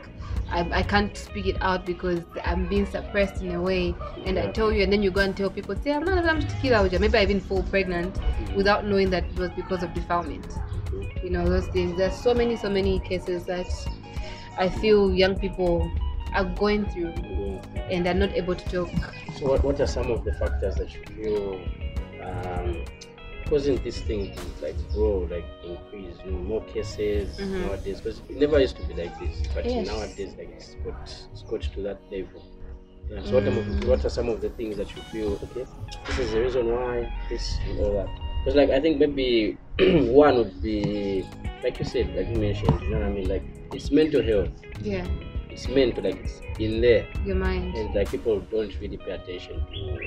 [0.50, 3.94] I, I can't speak it out because I'm being suppressed in a way.
[4.24, 4.52] And I Yeah.
[4.52, 6.88] tell you, and then you go and tell people, say, I'm not I'm tequila.
[6.98, 8.18] Maybe I even fall pregnant
[8.54, 10.44] without knowing that it was because of defilement.
[11.22, 11.96] You know, those things.
[11.96, 13.66] There's so many, so many cases that
[14.58, 15.90] I feel young people
[16.34, 17.12] are going through
[17.90, 18.90] and are not able to talk.
[19.38, 21.60] So what, what are some of the factors that you feel
[22.22, 22.84] um,
[23.48, 27.60] causing this thing to like grow, like increase, you know, more cases Mhm.
[27.62, 28.00] nowadays?
[28.00, 29.86] Because it never used to be like this, but Yes.
[29.86, 30.94] nowadays like it's got
[31.32, 32.42] it's got to that level.
[33.10, 33.84] Yeah, so what, are, Mm.
[33.86, 35.64] what are some of the things that you feel okay?
[36.06, 38.08] This is the reason why this and all that.
[38.44, 39.56] Because like I think maybe
[40.10, 41.24] one would be
[41.62, 43.28] like you said, like you mentioned, you know what I mean?
[43.28, 44.50] Like it's mental health.
[44.82, 45.06] Yeah,
[45.50, 47.76] It's meant to like it's in there your mind.
[47.76, 49.98] and like people don't really pay attention to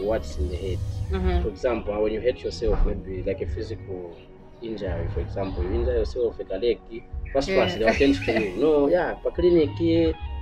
[0.00, 0.78] what's in the head.
[1.10, 1.42] Mhm.
[1.42, 4.16] For example, when you hurt yourself, maybe like a physical
[4.62, 6.78] injury, for example, you injure yourself at a leg,
[7.32, 7.64] first Yeah.
[7.64, 8.56] first they attend to you.
[8.56, 9.70] No, yeah, for clinic,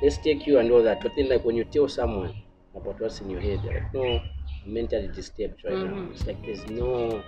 [0.02, 1.00] let's take you and all that.
[1.02, 2.34] But then like when you tell someone
[2.74, 4.20] about what's in your head, they're like, no,
[4.64, 5.94] I'm mentally disturbed right now.
[5.94, 6.10] Mhm.
[6.12, 7.22] It's like there's no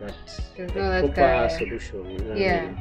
[0.00, 0.14] that
[0.56, 2.10] There's like, no proper solution.
[2.10, 2.62] You know Yeah.
[2.62, 2.78] I mean?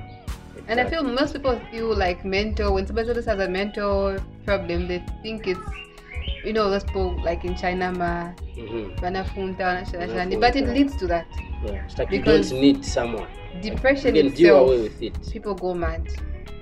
[0.68, 4.88] And I feel most people feel like mental when somebody else has a mental problem,
[4.88, 5.60] they think it's
[6.44, 9.00] you know those people like in China ma Mhm.
[9.02, 10.40] banafunta wanashana- Wanafunta.
[10.40, 11.26] but it leads to that
[11.66, 13.28] Yeah, it's like Because you don't need someone.
[13.62, 15.14] depression you can deal away with it.
[15.32, 16.02] People go mad.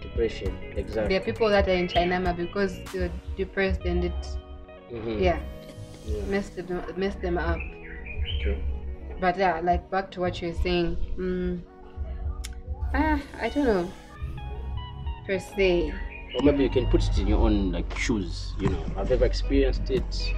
[0.04, 1.08] Depression, exactly.
[1.10, 4.28] There are people that are in China ma because they're depressed and it
[4.92, 5.20] Mhm.
[5.22, 5.40] yeah
[6.06, 6.22] Yeah.
[6.30, 7.58] messed them messed them up.
[8.42, 8.58] Okay.
[9.20, 10.98] But yeah, like back to what you're saying.
[11.18, 11.62] Mm,
[12.94, 13.90] ah, I don't know
[15.26, 15.92] per se.
[16.34, 18.54] Or maybe you can put it in your own like shoes.
[18.60, 20.34] You know, I've ever experienced it.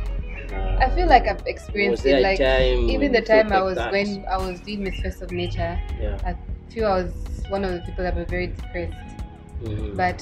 [0.51, 3.91] Uh, I feel like I've experienced it like even the time I was that?
[3.91, 6.17] when I was doing Miss Face of Nature, Yeah.
[6.25, 6.35] I
[6.71, 9.17] feel I was one of the people that were very depressed.
[9.61, 9.95] Mhm.
[9.95, 10.21] But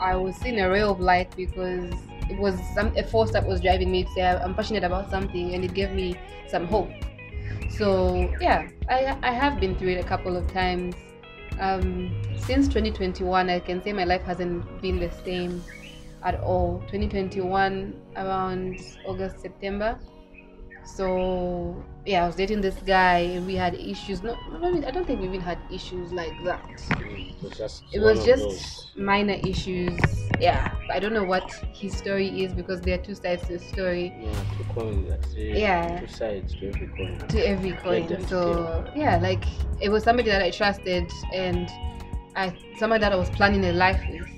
[0.00, 1.92] I was seeing a ray of light because
[2.28, 5.54] it was some a force that was driving me to say I'm passionate about something
[5.54, 6.16] and it gave me
[6.48, 6.90] some hope.
[7.68, 10.94] So yeah, I I have been through it a couple of times.
[11.60, 15.62] Um, since 2021, I can say my life hasn't been the same
[16.22, 16.80] at all.
[16.88, 19.98] 2021 around August September.
[20.84, 24.22] So yeah, I was dating this guy and we had issues.
[24.22, 26.64] No, I don't think we even had issues like that.
[27.00, 29.98] It was just, It was just minor issues.
[30.40, 30.72] Yeah.
[30.90, 34.14] I don't know what his story is because there are two sides to the story.
[34.20, 35.34] Yeah, to coin, let's.
[35.34, 36.00] Yeah.
[36.00, 37.18] Two sides to every coin.
[37.18, 38.02] to every coin.
[38.02, 38.26] definitely.
[38.28, 39.44] so yeah, like
[39.80, 41.68] it was somebody that I trusted and
[42.36, 44.28] I somebody that I was planning a life with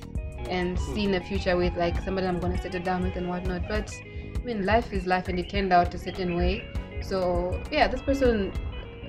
[0.49, 0.95] and hmm.
[0.95, 3.69] seeing a future with, like somebody I'm gonna settle down with and whatnot.
[3.69, 3.93] But
[4.35, 6.65] I mean, life is life, and it turned out a certain way.
[7.01, 8.53] So yeah, this person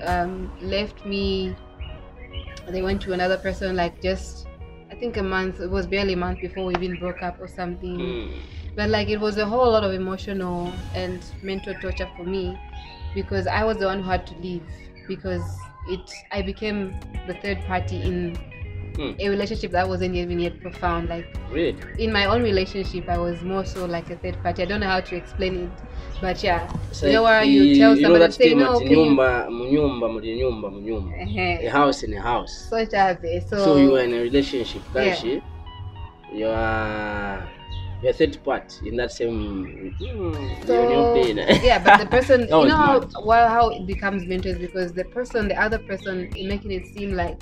[0.01, 1.55] um, left me.
[2.67, 4.47] They went to another person, like just
[4.91, 5.59] I think a month.
[5.59, 8.43] It was barely a month before we even broke up or something Mm.
[8.75, 12.57] but like it was a whole lot of emotional and mental torture for me
[13.13, 14.63] because I was the one who had to leave
[15.07, 18.37] because it I became the third party in
[18.99, 19.15] Hmm.
[19.17, 21.73] a relationship that wasn't even yet profound like Really?
[21.99, 24.89] in my own relationship I was more so like a third party I don't know
[24.89, 25.69] how to explain it
[26.19, 28.77] but yeah so you know where you tell you know somebody that say thing no
[28.81, 31.63] you nyumba, munyumba, muli nyumba, munyumba.
[31.63, 32.69] A house in a house.
[32.73, 33.49] it.
[33.49, 35.15] so, So you were in a relationship, Yeah.
[35.15, 35.41] Kanshi.
[36.33, 37.47] You are
[38.01, 39.93] you're a third part in that same.
[40.01, 41.37] Mm, So, you're in your pain.
[41.63, 45.05] yeah, but the person, you know how well, how it becomes mental is because the
[45.05, 47.39] person, the other person, is making it seem like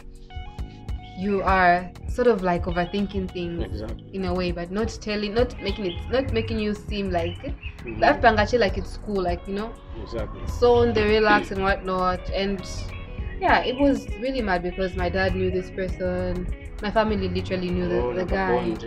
[1.18, 4.06] you are sort of like overthinking things Exactly.
[4.14, 7.36] in a way, but not telling, not making it, not making you seem like
[7.84, 8.00] Mhm.
[8.00, 10.46] that pangachi like it's cool, like you know, Exactly.
[10.48, 12.66] so on the relax and whatnot, and
[13.40, 16.48] yeah, it was really mad because my dad knew this person,
[16.82, 18.78] my family literally knew the, Oh, the a guy.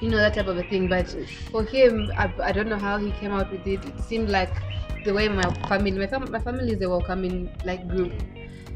[0.00, 1.08] you know that type of a thing but
[1.50, 3.84] for him I, I don't know how he came out with it.
[3.84, 4.62] It seemed like
[5.02, 8.22] the way my family my, fam- my family is a welcoming like group.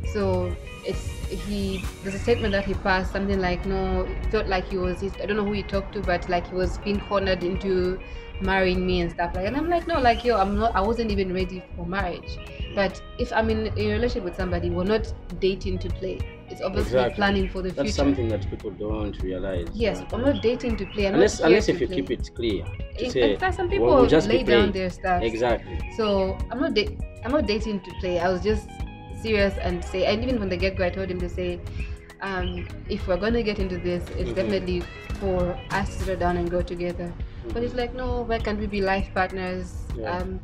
[0.04, 4.68] So it's he there's a statement that he passed something like no it felt like
[4.68, 7.42] he was i don't know who he talked to but like he was being cornered
[7.44, 7.98] into
[8.40, 11.10] marrying me and stuff like and i'm like no like yo i'm not i wasn't
[11.10, 12.36] even ready for marriage
[12.74, 16.18] but if i'm in a relationship with somebody we're not dating to play
[16.50, 17.14] it's obviously Exactly.
[17.14, 19.68] planning for the That's future that's something that people don't realize.
[19.72, 21.96] yes i'm not dating to play I'm unless unless if you play.
[21.96, 22.64] keep it clear
[22.98, 25.22] to In- say in fact, some "Well, people we'll just lay down their stuff.
[25.22, 28.18] exactly So I'm not da- I'm not dating to play.
[28.18, 28.68] I was just
[29.22, 31.60] serious and say, and even from the get go, I told him to say,
[32.20, 34.34] um, if we're gonna get into this, it's Mhm.
[34.34, 34.82] definitely
[35.20, 37.12] for us to settle down and grow together.
[37.48, 37.64] But Mhm.
[37.66, 39.74] it's like, no, why can't we be life partners?
[39.96, 40.18] Yeah.
[40.18, 40.40] Um,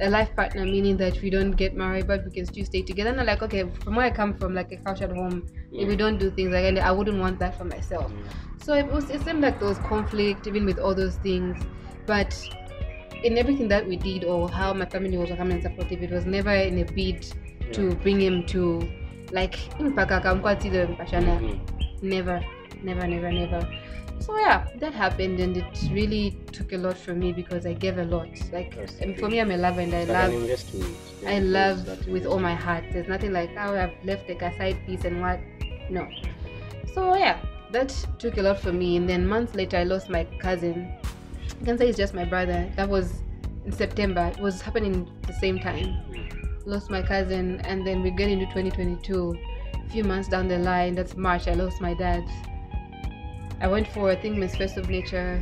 [0.00, 3.10] a life partner meaning that we don't get married, but we can still stay together.
[3.10, 5.94] And I'm like, okay, from where I come from, like a cultured home, if we
[5.94, 5.98] Mm.
[5.98, 8.10] don't do things like that, I wouldn't want that for myself.
[8.12, 8.62] Mm.
[8.64, 11.56] So it was it seemed like there was conflict even with all those things,
[12.06, 12.32] but
[13.22, 16.24] in everything that we did or how my family was welcoming and supportive, it was
[16.26, 17.26] never in a bid
[17.72, 18.88] to bring him to
[19.32, 21.40] like mpaka akamkwatile mpashana.
[22.02, 22.44] Never,
[22.82, 23.68] never, never, never.
[24.20, 27.98] So yeah, that happened and it really took a lot from me because I gave
[27.98, 28.28] a lot.
[28.52, 30.32] Like and for me, I'm a lover and I love.
[31.26, 32.84] I love with all my heart.
[32.92, 35.40] There's nothing like oh I've left like a side piece and what.
[35.88, 36.06] No.
[36.94, 37.38] So yeah,
[37.72, 38.96] that took a lot for me.
[38.96, 40.92] And then months later, I lost my cousin.
[41.60, 42.70] I can say it's just my brother.
[42.76, 43.22] That was
[43.64, 44.30] in September.
[44.34, 45.96] It was happening the same time.
[46.66, 49.38] Lost my cousin, and then we get into 2022.
[49.74, 51.48] A few months down the line, that's March.
[51.48, 52.24] I lost my dad.
[53.60, 55.40] I went for I think Miss Face of Nature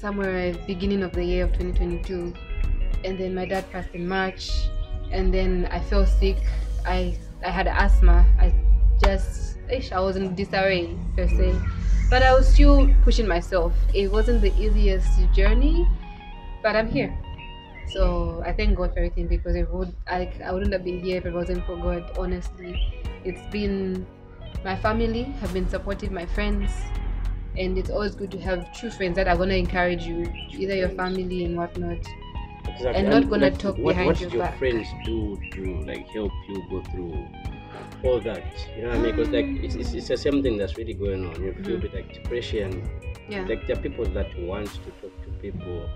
[0.00, 2.32] somewhere beginning of the year of 2022
[3.04, 4.50] and then my dad passed in March
[5.12, 6.38] and then I fell sick
[6.86, 8.54] I I had asthma I
[9.04, 11.54] just ish, I was in disarray per se
[12.08, 15.86] but I was still pushing myself it wasn't the easiest journey
[16.62, 17.14] but I'm here
[17.92, 21.18] so I thank God for everything because it would I, I wouldn't have been here
[21.18, 22.80] if it wasn't for God honestly
[23.24, 24.06] it's been
[24.64, 26.70] my family have been supportive my friends
[27.58, 30.74] and it's always good to have true friends that are going to encourage you either
[30.74, 31.98] your family and whatnot
[32.68, 32.92] Exactly.
[32.94, 34.58] and not gonna like, talk what, behind what your did your back.
[34.58, 37.26] friends do to like help you go through
[38.04, 38.44] all that?
[38.76, 39.16] You know what I mean?
[39.16, 41.42] Because like it's, it's, it's the same thing that's really going on.
[41.42, 41.82] You feel Mhm.
[41.82, 42.88] with like depression.
[43.28, 45.88] yeah Like there are people that want to talk to people,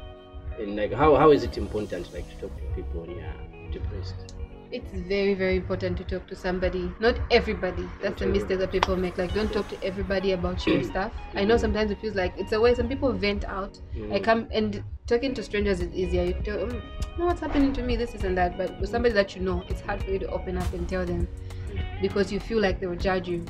[0.58, 4.34] and like how, how is it important like to talk to people when you're depressed?
[4.72, 6.92] it's very very important to talk to somebody.
[6.98, 7.88] Not everybody.
[8.02, 9.16] That's the mistake that people make.
[9.18, 11.12] Like don't talk to everybody about your stuff.
[11.36, 13.78] I know sometimes it feels like it's a way some people vent out.
[13.94, 14.24] I Mhm.
[14.24, 16.24] come and talking to strangers is easier.
[16.24, 16.82] You tell mm,
[17.18, 17.94] know what's happening to me?
[17.94, 18.58] This isn't that.
[18.58, 21.06] But with somebody that you know it's hard for you to open up and tell
[21.06, 21.28] them
[22.02, 23.44] because you feel like they will judge you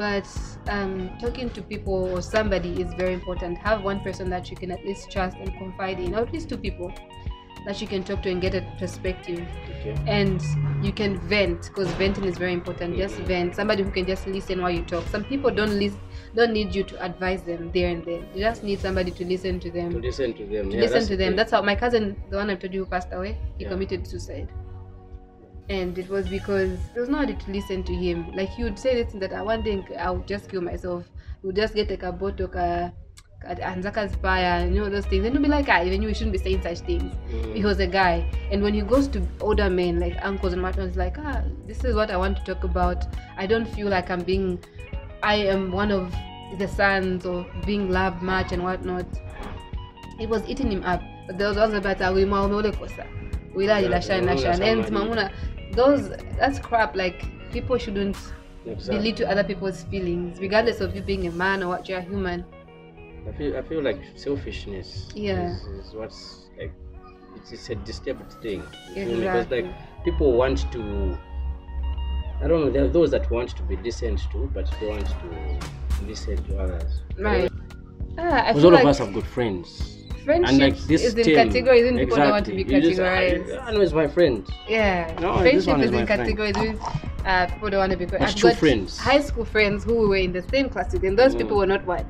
[0.00, 0.26] but
[0.68, 3.58] um, talking to people or somebody is very important.
[3.58, 6.48] Have one person that you can at least trust and confide in or at least
[6.48, 6.90] two people
[7.66, 9.46] that you can talk to and get a perspective.
[9.80, 9.96] Okay.
[10.06, 10.42] and
[10.84, 12.96] you can vent because venting is very important.
[12.96, 13.54] Just vent.
[13.54, 15.06] Somebody who can just listen while you talk.
[15.08, 16.00] Some people don't listen
[16.34, 18.26] don't need you to advise them there and then.
[18.34, 19.92] You just need somebody to listen to them.
[19.92, 20.70] To listen to them.
[20.70, 21.30] to yeah, listen to them.
[21.30, 21.36] thing.
[21.36, 23.70] that's how my cousin the one i told you who passed away he Yeah.
[23.70, 24.48] committed suicide
[25.70, 28.30] and it was because there was nobody to listen to him.
[28.34, 31.04] Like he would say this thing that i one day i would just kill myself.
[31.40, 32.90] He would just get like a bottle ka
[33.44, 35.24] anzakazipaya you know those things.
[35.24, 37.14] And you'll be like ah even you shouldn't be saying such things.
[37.32, 37.54] Mm.
[37.54, 38.24] he was a guy.
[38.50, 41.94] And when he goes to older men like uncles and matons like ah this is
[41.94, 43.06] what i want to talk about.
[43.36, 44.58] I don't feel like i'm being
[45.22, 46.12] i am one of
[46.58, 49.06] the sons or being loved much and whatnot.
[50.18, 51.00] It was eating him up.
[51.26, 53.06] But there was also about awima umeolekosa
[53.54, 55.30] wilaji Yeah, lashani yeah, lashani and somebody- mamuna
[55.72, 56.08] those
[56.38, 58.16] that's crap like people shouldn't
[58.66, 58.98] Exactly.
[58.98, 62.44] belittle to other people's feelings regardless of you being a man or what you're human
[63.28, 65.54] I feel I feel like selfishness Yeah.
[65.54, 66.72] is, is what's like
[67.36, 68.62] it's, it's a disturbed thing.
[68.94, 69.16] You feel?
[69.20, 69.66] Because like
[70.04, 71.18] people want to
[72.42, 75.06] I don't know, there are those that want to be decent to, but don't want
[75.06, 77.02] to listen to others.
[77.18, 77.50] right
[78.18, 79.99] ah, I Because all like of us have good friends.
[80.24, 82.90] Friendship And like this is in categories and people don't want to be exactly.
[82.90, 84.48] Just, categorized I, I know it's my friend.
[84.68, 86.08] Yeah, No, friendship is, is in friend.
[86.08, 86.56] categories.
[87.24, 88.04] Uh, people don't want to be.
[88.16, 88.98] I've got friends?
[88.98, 91.38] high school friends who were in the same class with, and those Mm.
[91.38, 92.06] people were not what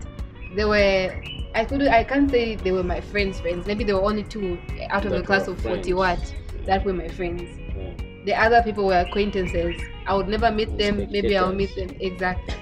[0.54, 1.10] they were.
[1.54, 3.66] I could I can't say they were my friends' friends.
[3.66, 4.56] Maybe there were only two
[4.90, 6.20] out of That a class of forty what
[6.66, 7.42] that were my friends.
[7.76, 7.90] Yeah.
[8.24, 9.74] The other people were acquaintances.
[10.06, 11.08] I would never meet them.
[11.10, 12.54] Maybe I'll meet them exactly.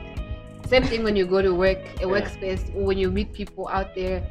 [0.67, 2.07] Same thing when you go to work, a Yeah.
[2.07, 4.23] workspace, or when you meet people out there.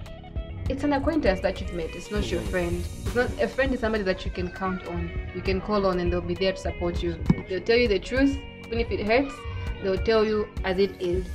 [0.70, 1.96] It's an acquaintance that you've met.
[1.96, 2.84] It's not your friend.
[3.06, 5.10] It's not a friend is somebody that you can count on.
[5.34, 7.18] You can call on, and they'll be there to support you.
[7.48, 9.34] They'll tell you the truth, even if it hurts.
[9.82, 11.26] They'll tell you as it is.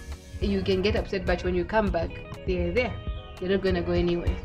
[0.42, 2.10] You can get upset, but when you come back,
[2.46, 2.92] they're there.
[3.40, 4.36] They're not gonna go anywhere.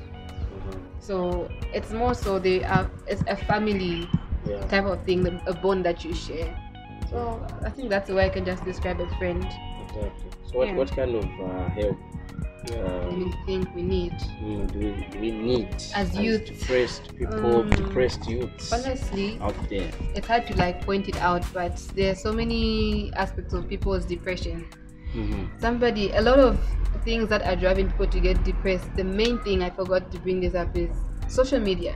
[0.99, 2.89] So it's more so they are.
[3.07, 4.07] It's a family
[4.47, 4.61] Yeah.
[4.67, 6.55] type of thing, a bond that you share.
[7.09, 9.43] So I think that's the way I can just describe a friend.
[9.43, 10.29] Exactly.
[10.45, 10.75] So what, Yeah.
[10.75, 11.97] what kind of uh, help
[12.73, 14.11] Um, think we need.
[14.41, 16.45] mm, do, we, do we need As youth?
[16.45, 19.89] depressed people, Um, depressed youths Honestly, out there?
[20.15, 24.05] it's hard to like point it out, but there are so many aspects of people's
[24.05, 24.65] depression.
[25.13, 26.59] hmm Somebody, a lot of
[27.05, 28.93] things that are driving people to get depressed.
[28.95, 30.89] The main thing I forgot to bring this up is
[31.29, 31.95] social media.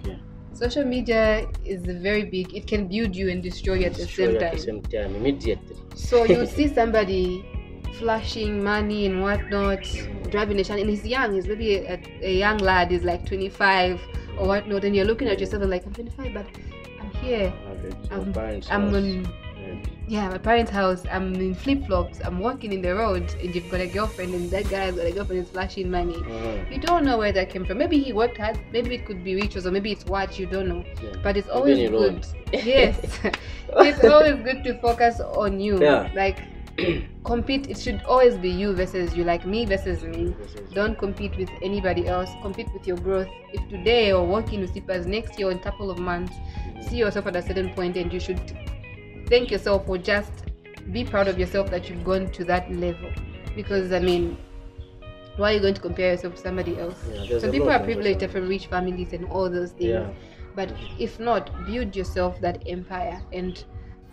[0.00, 0.18] Okay.
[0.54, 2.54] Social media is very big.
[2.54, 4.56] It can build you and destroy you at the same at time.
[4.56, 5.76] the same time, immediately.
[5.94, 7.44] So you see somebody
[7.98, 9.84] flashing money and whatnot,
[10.30, 11.34] driving a Shan, and he's young.
[11.34, 12.90] He's maybe a, a young lad.
[12.90, 14.00] He's like 25
[14.38, 16.46] or whatnot, and you're looking at yourself and like, I'm 25, but
[17.00, 17.52] I'm here.
[18.10, 18.32] I'm-
[18.70, 19.28] I'm on,
[20.08, 20.28] Yeah.
[20.28, 21.02] my parents' house.
[21.10, 22.20] I'm in flip flops.
[22.24, 25.10] I'm walking in the road, and you've got a girlfriend, and that guy's got a
[25.12, 26.14] girlfriend is flashing money.
[26.14, 26.72] Mhm.
[26.72, 27.78] You don't know where that came from.
[27.78, 28.58] Maybe he worked hard.
[28.72, 30.84] Maybe it could be rituals, or maybe it's what you don't know.
[31.02, 31.16] Yeah.
[31.24, 32.24] But it's always good.
[32.52, 32.96] Yes,
[33.88, 35.80] it's always good to focus on you.
[35.82, 36.08] Yeah.
[36.14, 36.38] Like
[37.24, 37.68] compete.
[37.68, 39.24] It should always be you versus you.
[39.24, 40.34] Like me versus me.
[40.74, 42.30] Don't compete with anybody else.
[42.42, 43.28] Compete with your growth.
[43.52, 46.82] If today you're working with Sippers, next year or in a couple of months, mm-hmm.
[46.82, 48.56] see yourself at a certain point and you should
[49.28, 50.44] thank yourself or just
[50.92, 53.10] be proud of yourself that you've gone to that level.
[53.54, 54.36] Because I mean,
[55.36, 56.98] why are you going to compare yourself to somebody else?
[57.12, 59.90] Yeah, Some people are privileged, they're from rich families and all those things.
[59.90, 60.10] Yeah.
[60.54, 63.62] But if not, build yourself that empire and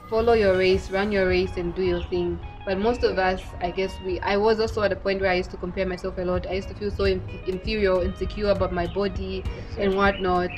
[0.09, 2.39] follow your race, run your race, and do your thing.
[2.65, 4.19] But most of us, I guess we.
[4.21, 6.47] I was also at a point where I used to compare myself a lot.
[6.47, 9.43] I used to feel so inf- inferior, insecure about my body
[9.77, 10.51] and whatnot.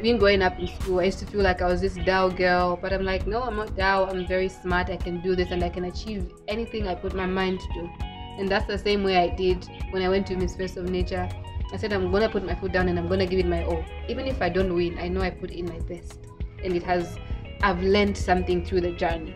[0.00, 2.78] Even growing up in school, I used to feel like I was this Dow girl.
[2.80, 4.06] But I'm like, no, I'm not Dow.
[4.06, 4.88] I'm very smart.
[4.90, 7.90] I can do this and I can achieve anything I put my mind to.
[8.38, 11.28] And that's the same way I did when I went to Miss Face of Nature.
[11.72, 13.84] I said I'm gonna put my foot down and I'm gonna give it my all.
[14.08, 16.20] Even if I don't win, I know I put in my best.
[16.62, 17.18] And it has
[17.62, 19.34] I've learned something through the journey.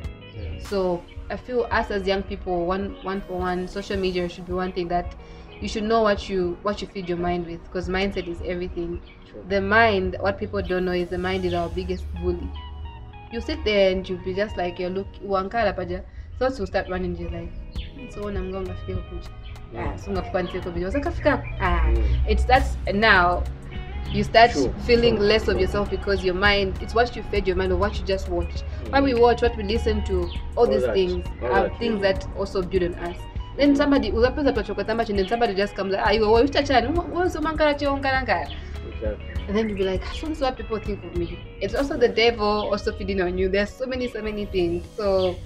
[0.61, 4.53] So I feel us as young people, one one for one, social media should be
[4.53, 5.15] one thing that
[5.61, 9.01] you should know what you what you feed your mind with because mindset is everything.
[9.31, 9.43] Sure.
[9.49, 12.51] The mind, what people don't know is the mind is our biggest bully.
[13.33, 16.05] You sit there and you'll be just like you're look wankala paja.
[16.39, 17.53] Thoughts will start running you're like
[18.11, 19.27] so when I'm going to feel good.
[19.75, 20.91] Ah, so video.
[20.91, 21.43] Zakafika.
[21.61, 22.29] Ah, Mm.
[22.29, 23.43] it starts now
[24.11, 27.47] you start True, feeling true, less of yourself because your mind it's what you fed
[27.47, 28.65] your mind or what you just watched.
[28.85, 28.91] Mm.
[28.93, 31.79] what we watch what we listen to all, All these that, things all are that,
[31.79, 32.13] things yeah.
[32.13, 33.17] that also build on us.
[33.57, 36.89] Then somebody unapeza much and then somebody just comes like chani?
[37.13, 38.51] Wasoma nkala chionkala nkala
[38.95, 39.27] Exactly.
[39.49, 41.39] and then you'll be like is what people think of me?
[41.61, 43.49] It's also the devil also feeding on you.
[43.49, 44.85] There's so many so many things.
[44.97, 45.37] So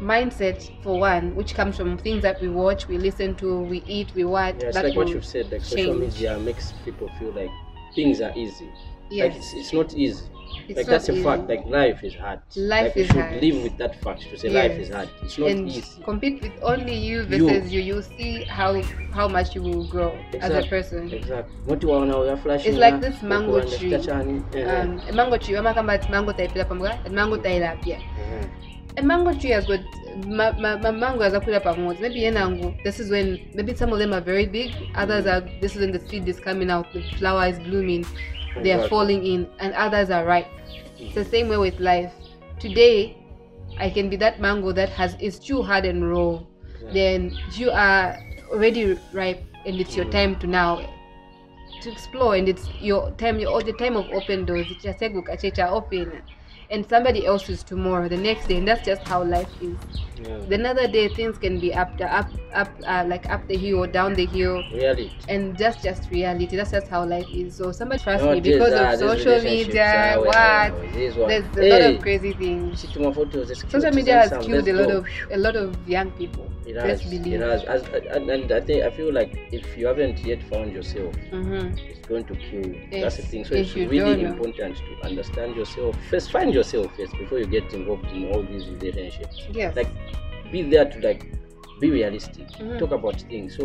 [0.00, 4.12] mindset for one which comes from things that we watch we listen to we eat
[4.16, 5.50] we watch Yeah, it's like what you've said.
[5.52, 7.50] Like social media makes people feel like
[7.94, 8.68] things are easy.
[9.10, 10.24] yes Like it's, it's not easy.
[10.68, 11.22] it's like that's a easy.
[11.24, 11.48] fact.
[11.48, 12.40] Like life is hard.
[12.56, 13.42] Life like, is should hard.
[13.42, 15.08] live with that fact to say life is hard.
[15.22, 16.02] It's not and easy.
[16.02, 17.48] compete with only you You.
[17.48, 17.80] versus you.
[17.80, 18.80] You'll see how
[19.12, 21.12] how much you will grow as a person.
[21.12, 21.54] Exactly.
[21.66, 22.22] What you want now?
[22.24, 22.72] You're flashing.
[22.72, 23.94] It's like this mango tree.
[23.94, 27.98] Um, a mango tree, amakamba ati mango taipila pamoja, mango tailapia.
[28.98, 29.80] A mango tree has got
[30.26, 34.20] ma- ma- mamangu azakwira pamodzi maybe yenangu this is when maybe some of them are
[34.20, 34.70] very big.
[34.94, 38.04] Others are this is when the seed is coming out the flower is blooming
[38.62, 40.46] they are falling in and others are ripe.
[40.98, 42.12] It's the same way with life.
[42.60, 43.16] Today
[43.78, 46.40] i can be that mango that has is too hard and raw.
[46.92, 48.18] Then you are
[48.50, 50.12] already ripe and it's your mm.
[50.12, 50.86] time to now
[51.80, 52.36] to explore.
[52.36, 54.66] And it's your time your the time of open doors.
[54.70, 56.22] It's just like open
[56.72, 59.76] and somebody else's tomorrow the next day and that's just how life is.
[60.22, 60.38] Yeah.
[60.48, 63.78] the another day things can be up the up up uh, like up the hill
[63.78, 64.62] or down the hill.
[64.72, 65.10] Reality.
[65.28, 66.56] and that's just reality.
[66.56, 67.56] That's just how life is.
[67.56, 70.92] So somebody trust me Nowadays, because of social media ah, what?
[70.92, 71.16] there's
[71.56, 72.84] a lot of crazy things.
[73.14, 77.02] photos, social media has killed a lot of a lot of young people It let's
[77.02, 77.64] has, believe it has.
[77.64, 81.68] As, and, and I think I feel like if you haven't yet found yourself, hmm
[81.90, 82.88] it's going to kill you.
[82.90, 83.44] That's the thing.
[83.44, 84.30] So if it's really know.
[84.30, 86.30] important to understand yourself first.
[86.30, 89.42] Find yourself first before you get involved in all these relationships.
[89.50, 89.88] yes Like,
[90.50, 91.26] be there to like
[91.82, 92.46] be realistic.
[92.60, 92.78] Mhm.
[92.78, 93.56] Talk about things.
[93.56, 93.64] So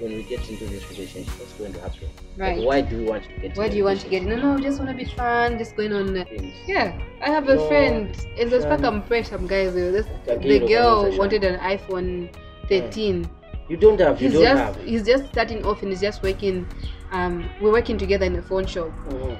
[0.00, 2.08] when we get into this relationship, what's going to happen?
[2.36, 2.58] Right.
[2.58, 3.56] Like, why do we want to get?
[3.58, 5.72] why do you want to get in no no just want to be fun just
[5.76, 6.54] going on uh, Things.
[6.68, 6.88] yeah
[7.26, 7.96] i have a No, friend
[8.38, 8.84] and those fun.
[8.84, 12.28] i'm and press guys this the girl wanted an iphone
[12.68, 13.26] 13
[13.68, 14.20] You don't have.
[14.20, 14.76] You he's don't just have.
[14.84, 16.66] he's just starting off and he's just working
[17.12, 19.36] um we're working together in a phone shop Mhm.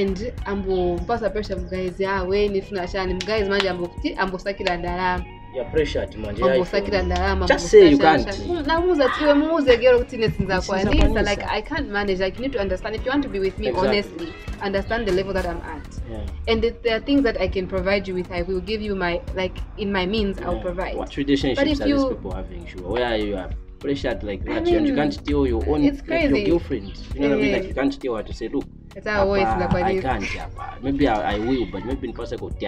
[0.00, 5.24] and ambopasa pressure mugayizi awe nifuna chani mugayizi manje ambokuti ambosakira ndalama
[5.54, 6.34] You're pressured, man.
[6.36, 7.06] The ambosakira iPhone.
[7.06, 8.26] ndalama Just say you can't.
[8.66, 11.30] namuuza tiwe muuze gero kuti nesinza kwanisa Sinzakwanisa.
[11.30, 13.58] like i can't manage like you need to understand if you want to be with
[13.58, 13.88] me Exactly.
[13.88, 14.32] honestly
[14.66, 16.22] understand the level that i'm at Yeah.
[16.54, 18.94] and if there are things that i can provide you with i will give you
[18.96, 22.32] my like in my means i'll provide What relationships But if are these you- people
[22.32, 22.66] having?
[22.66, 22.82] Sure.
[22.92, 26.06] Where are you are pressured like I that, and you can't tell your own it's
[26.08, 26.92] like your girlfriend.
[27.14, 27.52] You know what I mean?
[27.54, 30.24] Like you can't tell her to say, look, It's our voice, like, I can't,
[30.54, 30.76] Papa.
[30.82, 32.50] Maybe I, I will, but maybe in person go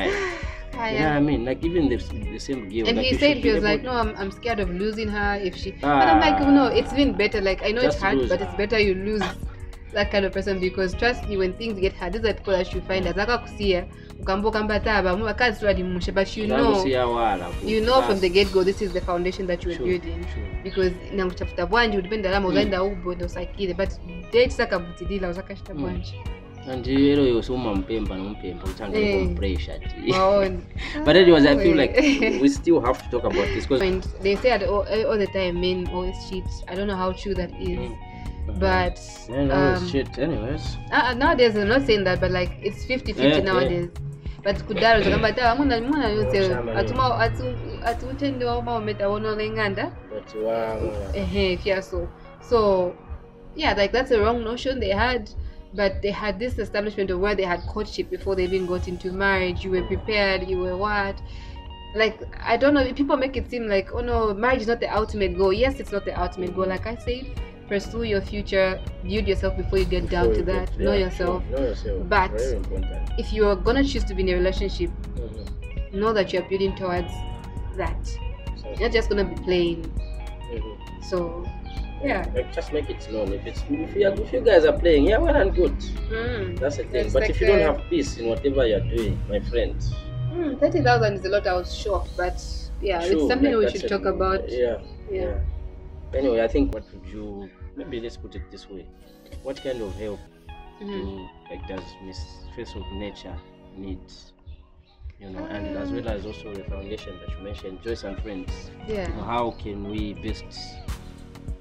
[0.82, 1.44] Ah, know what I mean?
[1.44, 2.86] Like even the, the same game.
[2.88, 5.56] and like, he said he was like, no, I'm, I'm scared of losing her if
[5.56, 5.70] she.
[5.72, 7.40] but I'm like, oh, no, it's been better.
[7.40, 9.22] Like I know it's hard, lose but it's better you lose
[9.92, 12.74] that kind of person because trust me, when things get hard, these are people that
[12.74, 13.06] you find
[14.48, 16.84] ukamba taba muvakazi vadimushe but you know
[17.64, 20.26] you know from the get go this is the foundation that you are Sure, building
[20.34, 20.42] sure.
[20.62, 23.90] because nanguchafuta bwanji ulipe lama uzaenda uboda usakile but
[24.32, 26.02] date sakavutilila uzakashita Mm.
[26.66, 29.34] Bwanji And ero yosuma mpemba nompemba uchanga Eh.
[29.36, 29.80] pressure.
[31.04, 31.96] But anyways, I feel like
[32.40, 35.60] we still have to talk about this because they say that all, all the time
[35.60, 36.44] men always cheat.
[36.68, 37.90] I don't know how true that is
[38.58, 39.00] but
[39.30, 40.18] Man, always um, shit.
[40.18, 40.76] Anyways.
[40.90, 43.90] uh, nowadays i'm not saying that but like it's 50 50 Yeah, nowadays.
[44.42, 47.18] But kudaro zvakamba ta amuna muna yose Shama, atuma
[47.84, 50.92] ati utende waumaometa wonolenganda But wow.
[51.14, 52.08] ehe fiaso.
[52.40, 52.94] So
[53.54, 55.30] yeah like that's a wrong notion they had
[55.74, 59.10] but they had this establishment of where they had courtship before they even got into
[59.12, 59.64] marriage.
[59.64, 61.20] You were prepared you were what?
[61.94, 64.94] Like i don't know people make it seem like oh no marriage is not the
[64.94, 65.52] ultimate goal.
[65.52, 66.66] Yes it's not the ultimate goal.
[66.66, 67.26] Like i said
[67.68, 70.70] pursue your future build yourself before you get down Before to you that.
[70.70, 71.42] get- know yourself.
[71.50, 72.08] Know yourself.
[72.08, 72.40] But-
[73.18, 75.92] if you're gonna choose to be in a relationship Mhm.
[75.94, 77.12] know that you're building towards
[77.76, 78.10] that.
[78.78, 79.82] You're just gonna be playing.
[80.52, 80.76] Mhm.
[81.02, 81.44] so
[82.02, 83.32] yeah Like, just make it known.
[83.32, 85.76] If it's if you, if you guys are playing, yeah, well and good.
[86.10, 86.58] Mm.
[86.58, 87.04] That's the thing.
[87.06, 89.76] It's but like if you don't have peace in whatever you're doing, my friend,
[90.32, 91.46] Hmm, 30,000 is a lot.
[91.46, 92.42] I was shocked, but
[92.80, 94.48] yeah, sure, it's something like, we should a- talk about.
[94.48, 94.78] Yeah,
[95.10, 95.38] Yeah.
[96.14, 98.86] Anyway, I think what would you maybe let's put it this way:
[99.42, 100.20] What kind of help
[100.80, 100.88] Mhm.
[100.88, 102.18] do like does Miss
[102.56, 103.36] Face of Nature
[103.76, 104.00] need?
[105.20, 108.70] You know, and as well as also the foundation that you mentioned, Joyce and Friends.
[108.88, 110.44] Yeah, You know, how can we best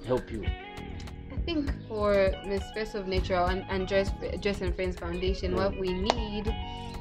[0.06, 0.45] help you?
[0.45, 5.78] I think for Miss Face of Nature and, and Joyce, Joyce and Friends Foundation, what
[5.80, 6.54] we need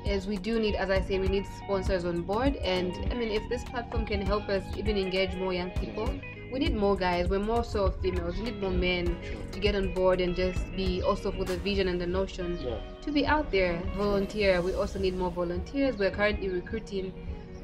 [0.06, 2.56] is we do need, as I say, we need sponsors on board.
[2.56, 6.08] And I mean, if this platform can help us even engage more young people,
[6.52, 7.28] we need more guys.
[7.28, 8.36] We're more so females.
[8.36, 9.16] We need more men
[9.52, 12.78] to get on board and just be also for the vision and the notion Yeah.
[13.02, 14.60] to be out there, volunteer.
[14.62, 15.96] We also need more volunteers.
[15.96, 17.12] We're currently recruiting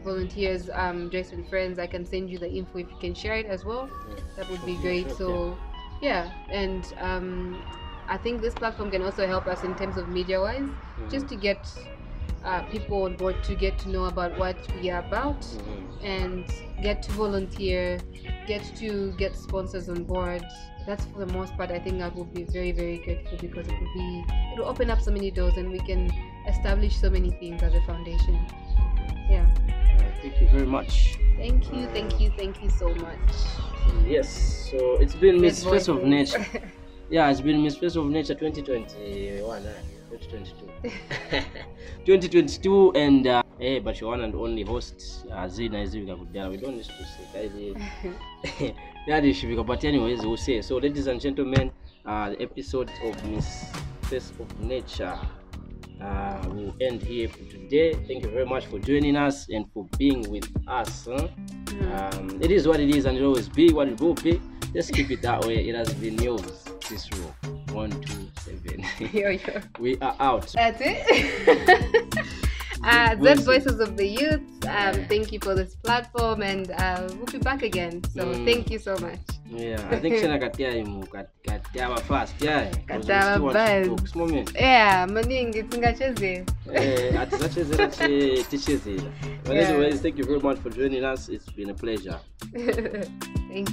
[0.07, 0.71] volunteers.
[0.73, 3.47] Um, Joyce and friends, I can send you the info if you can share it
[3.47, 3.91] as well.
[4.37, 5.09] That would be great.
[5.09, 5.59] sure, So,
[6.01, 7.63] yeah, and um,
[8.09, 10.69] I think this platform can also help us in terms of media wise,
[11.11, 11.63] just to get
[12.45, 16.05] uh, people on board to get to know about what we are about Mhm.
[16.17, 16.45] and
[16.83, 18.01] get to volunteer,
[18.47, 20.45] get to get sponsors on board.
[20.87, 21.71] That's for the most part.
[21.73, 24.89] I think that would be very, very grateful because it will be it will open
[24.95, 26.03] up so many doors and we can
[26.47, 28.39] establish so many things as a foundation.
[30.23, 31.19] Thank you very much.
[31.37, 33.19] Thank you, thank you, thank you so much.
[34.07, 36.03] Yes, so it's been Miss Face of.
[36.05, 36.45] Nature.
[37.09, 39.73] Yeah, it's been Miss Face of Nature 2021, uh,
[40.11, 40.91] 2022.
[42.05, 46.51] 2022, and uh, Hey, but your one and only host, uh, Zina Izivika Kudala.
[46.51, 48.75] We don't need to say that.
[49.09, 50.61] That is but anyways, we'll say.
[50.61, 51.71] So, ladies and gentlemen,
[52.05, 53.71] uh, the episode of Miss
[54.03, 55.19] Face of Nature
[56.01, 57.95] uh, will end here for today.
[57.95, 61.07] Thank you very much for joining us and for being with us.
[61.07, 61.29] Huh?
[61.93, 64.41] Um, it is what it is, and it will always be what it will be.
[64.73, 65.69] Just keep it that way.
[65.69, 66.65] It has been yours.
[66.89, 68.85] This row one, two, seven.
[69.13, 69.61] Yo, yo.
[69.79, 70.47] we are out.
[70.55, 72.27] That's it.
[72.87, 73.47] uh, We'll Z see.
[73.47, 74.41] Voices of the Youth.
[74.67, 78.03] Um, thank you for this platform, and uh, we'll be back again.
[78.15, 78.45] So Mm.
[78.45, 79.19] thank you so much.
[79.51, 81.07] Yeah, I think Shana Katia imu
[81.47, 82.35] Katia fast.
[82.43, 84.11] Yeah, Kati aba buzz.
[84.11, 84.47] Small man.
[84.55, 86.45] Yeah, maningi tingacheze.
[86.75, 89.11] Eh, ati zachezera chi- tichezera.
[89.45, 91.29] But anyways, thank you very much for joining us.
[91.29, 92.19] It's been a pleasure.
[93.49, 93.69] Thank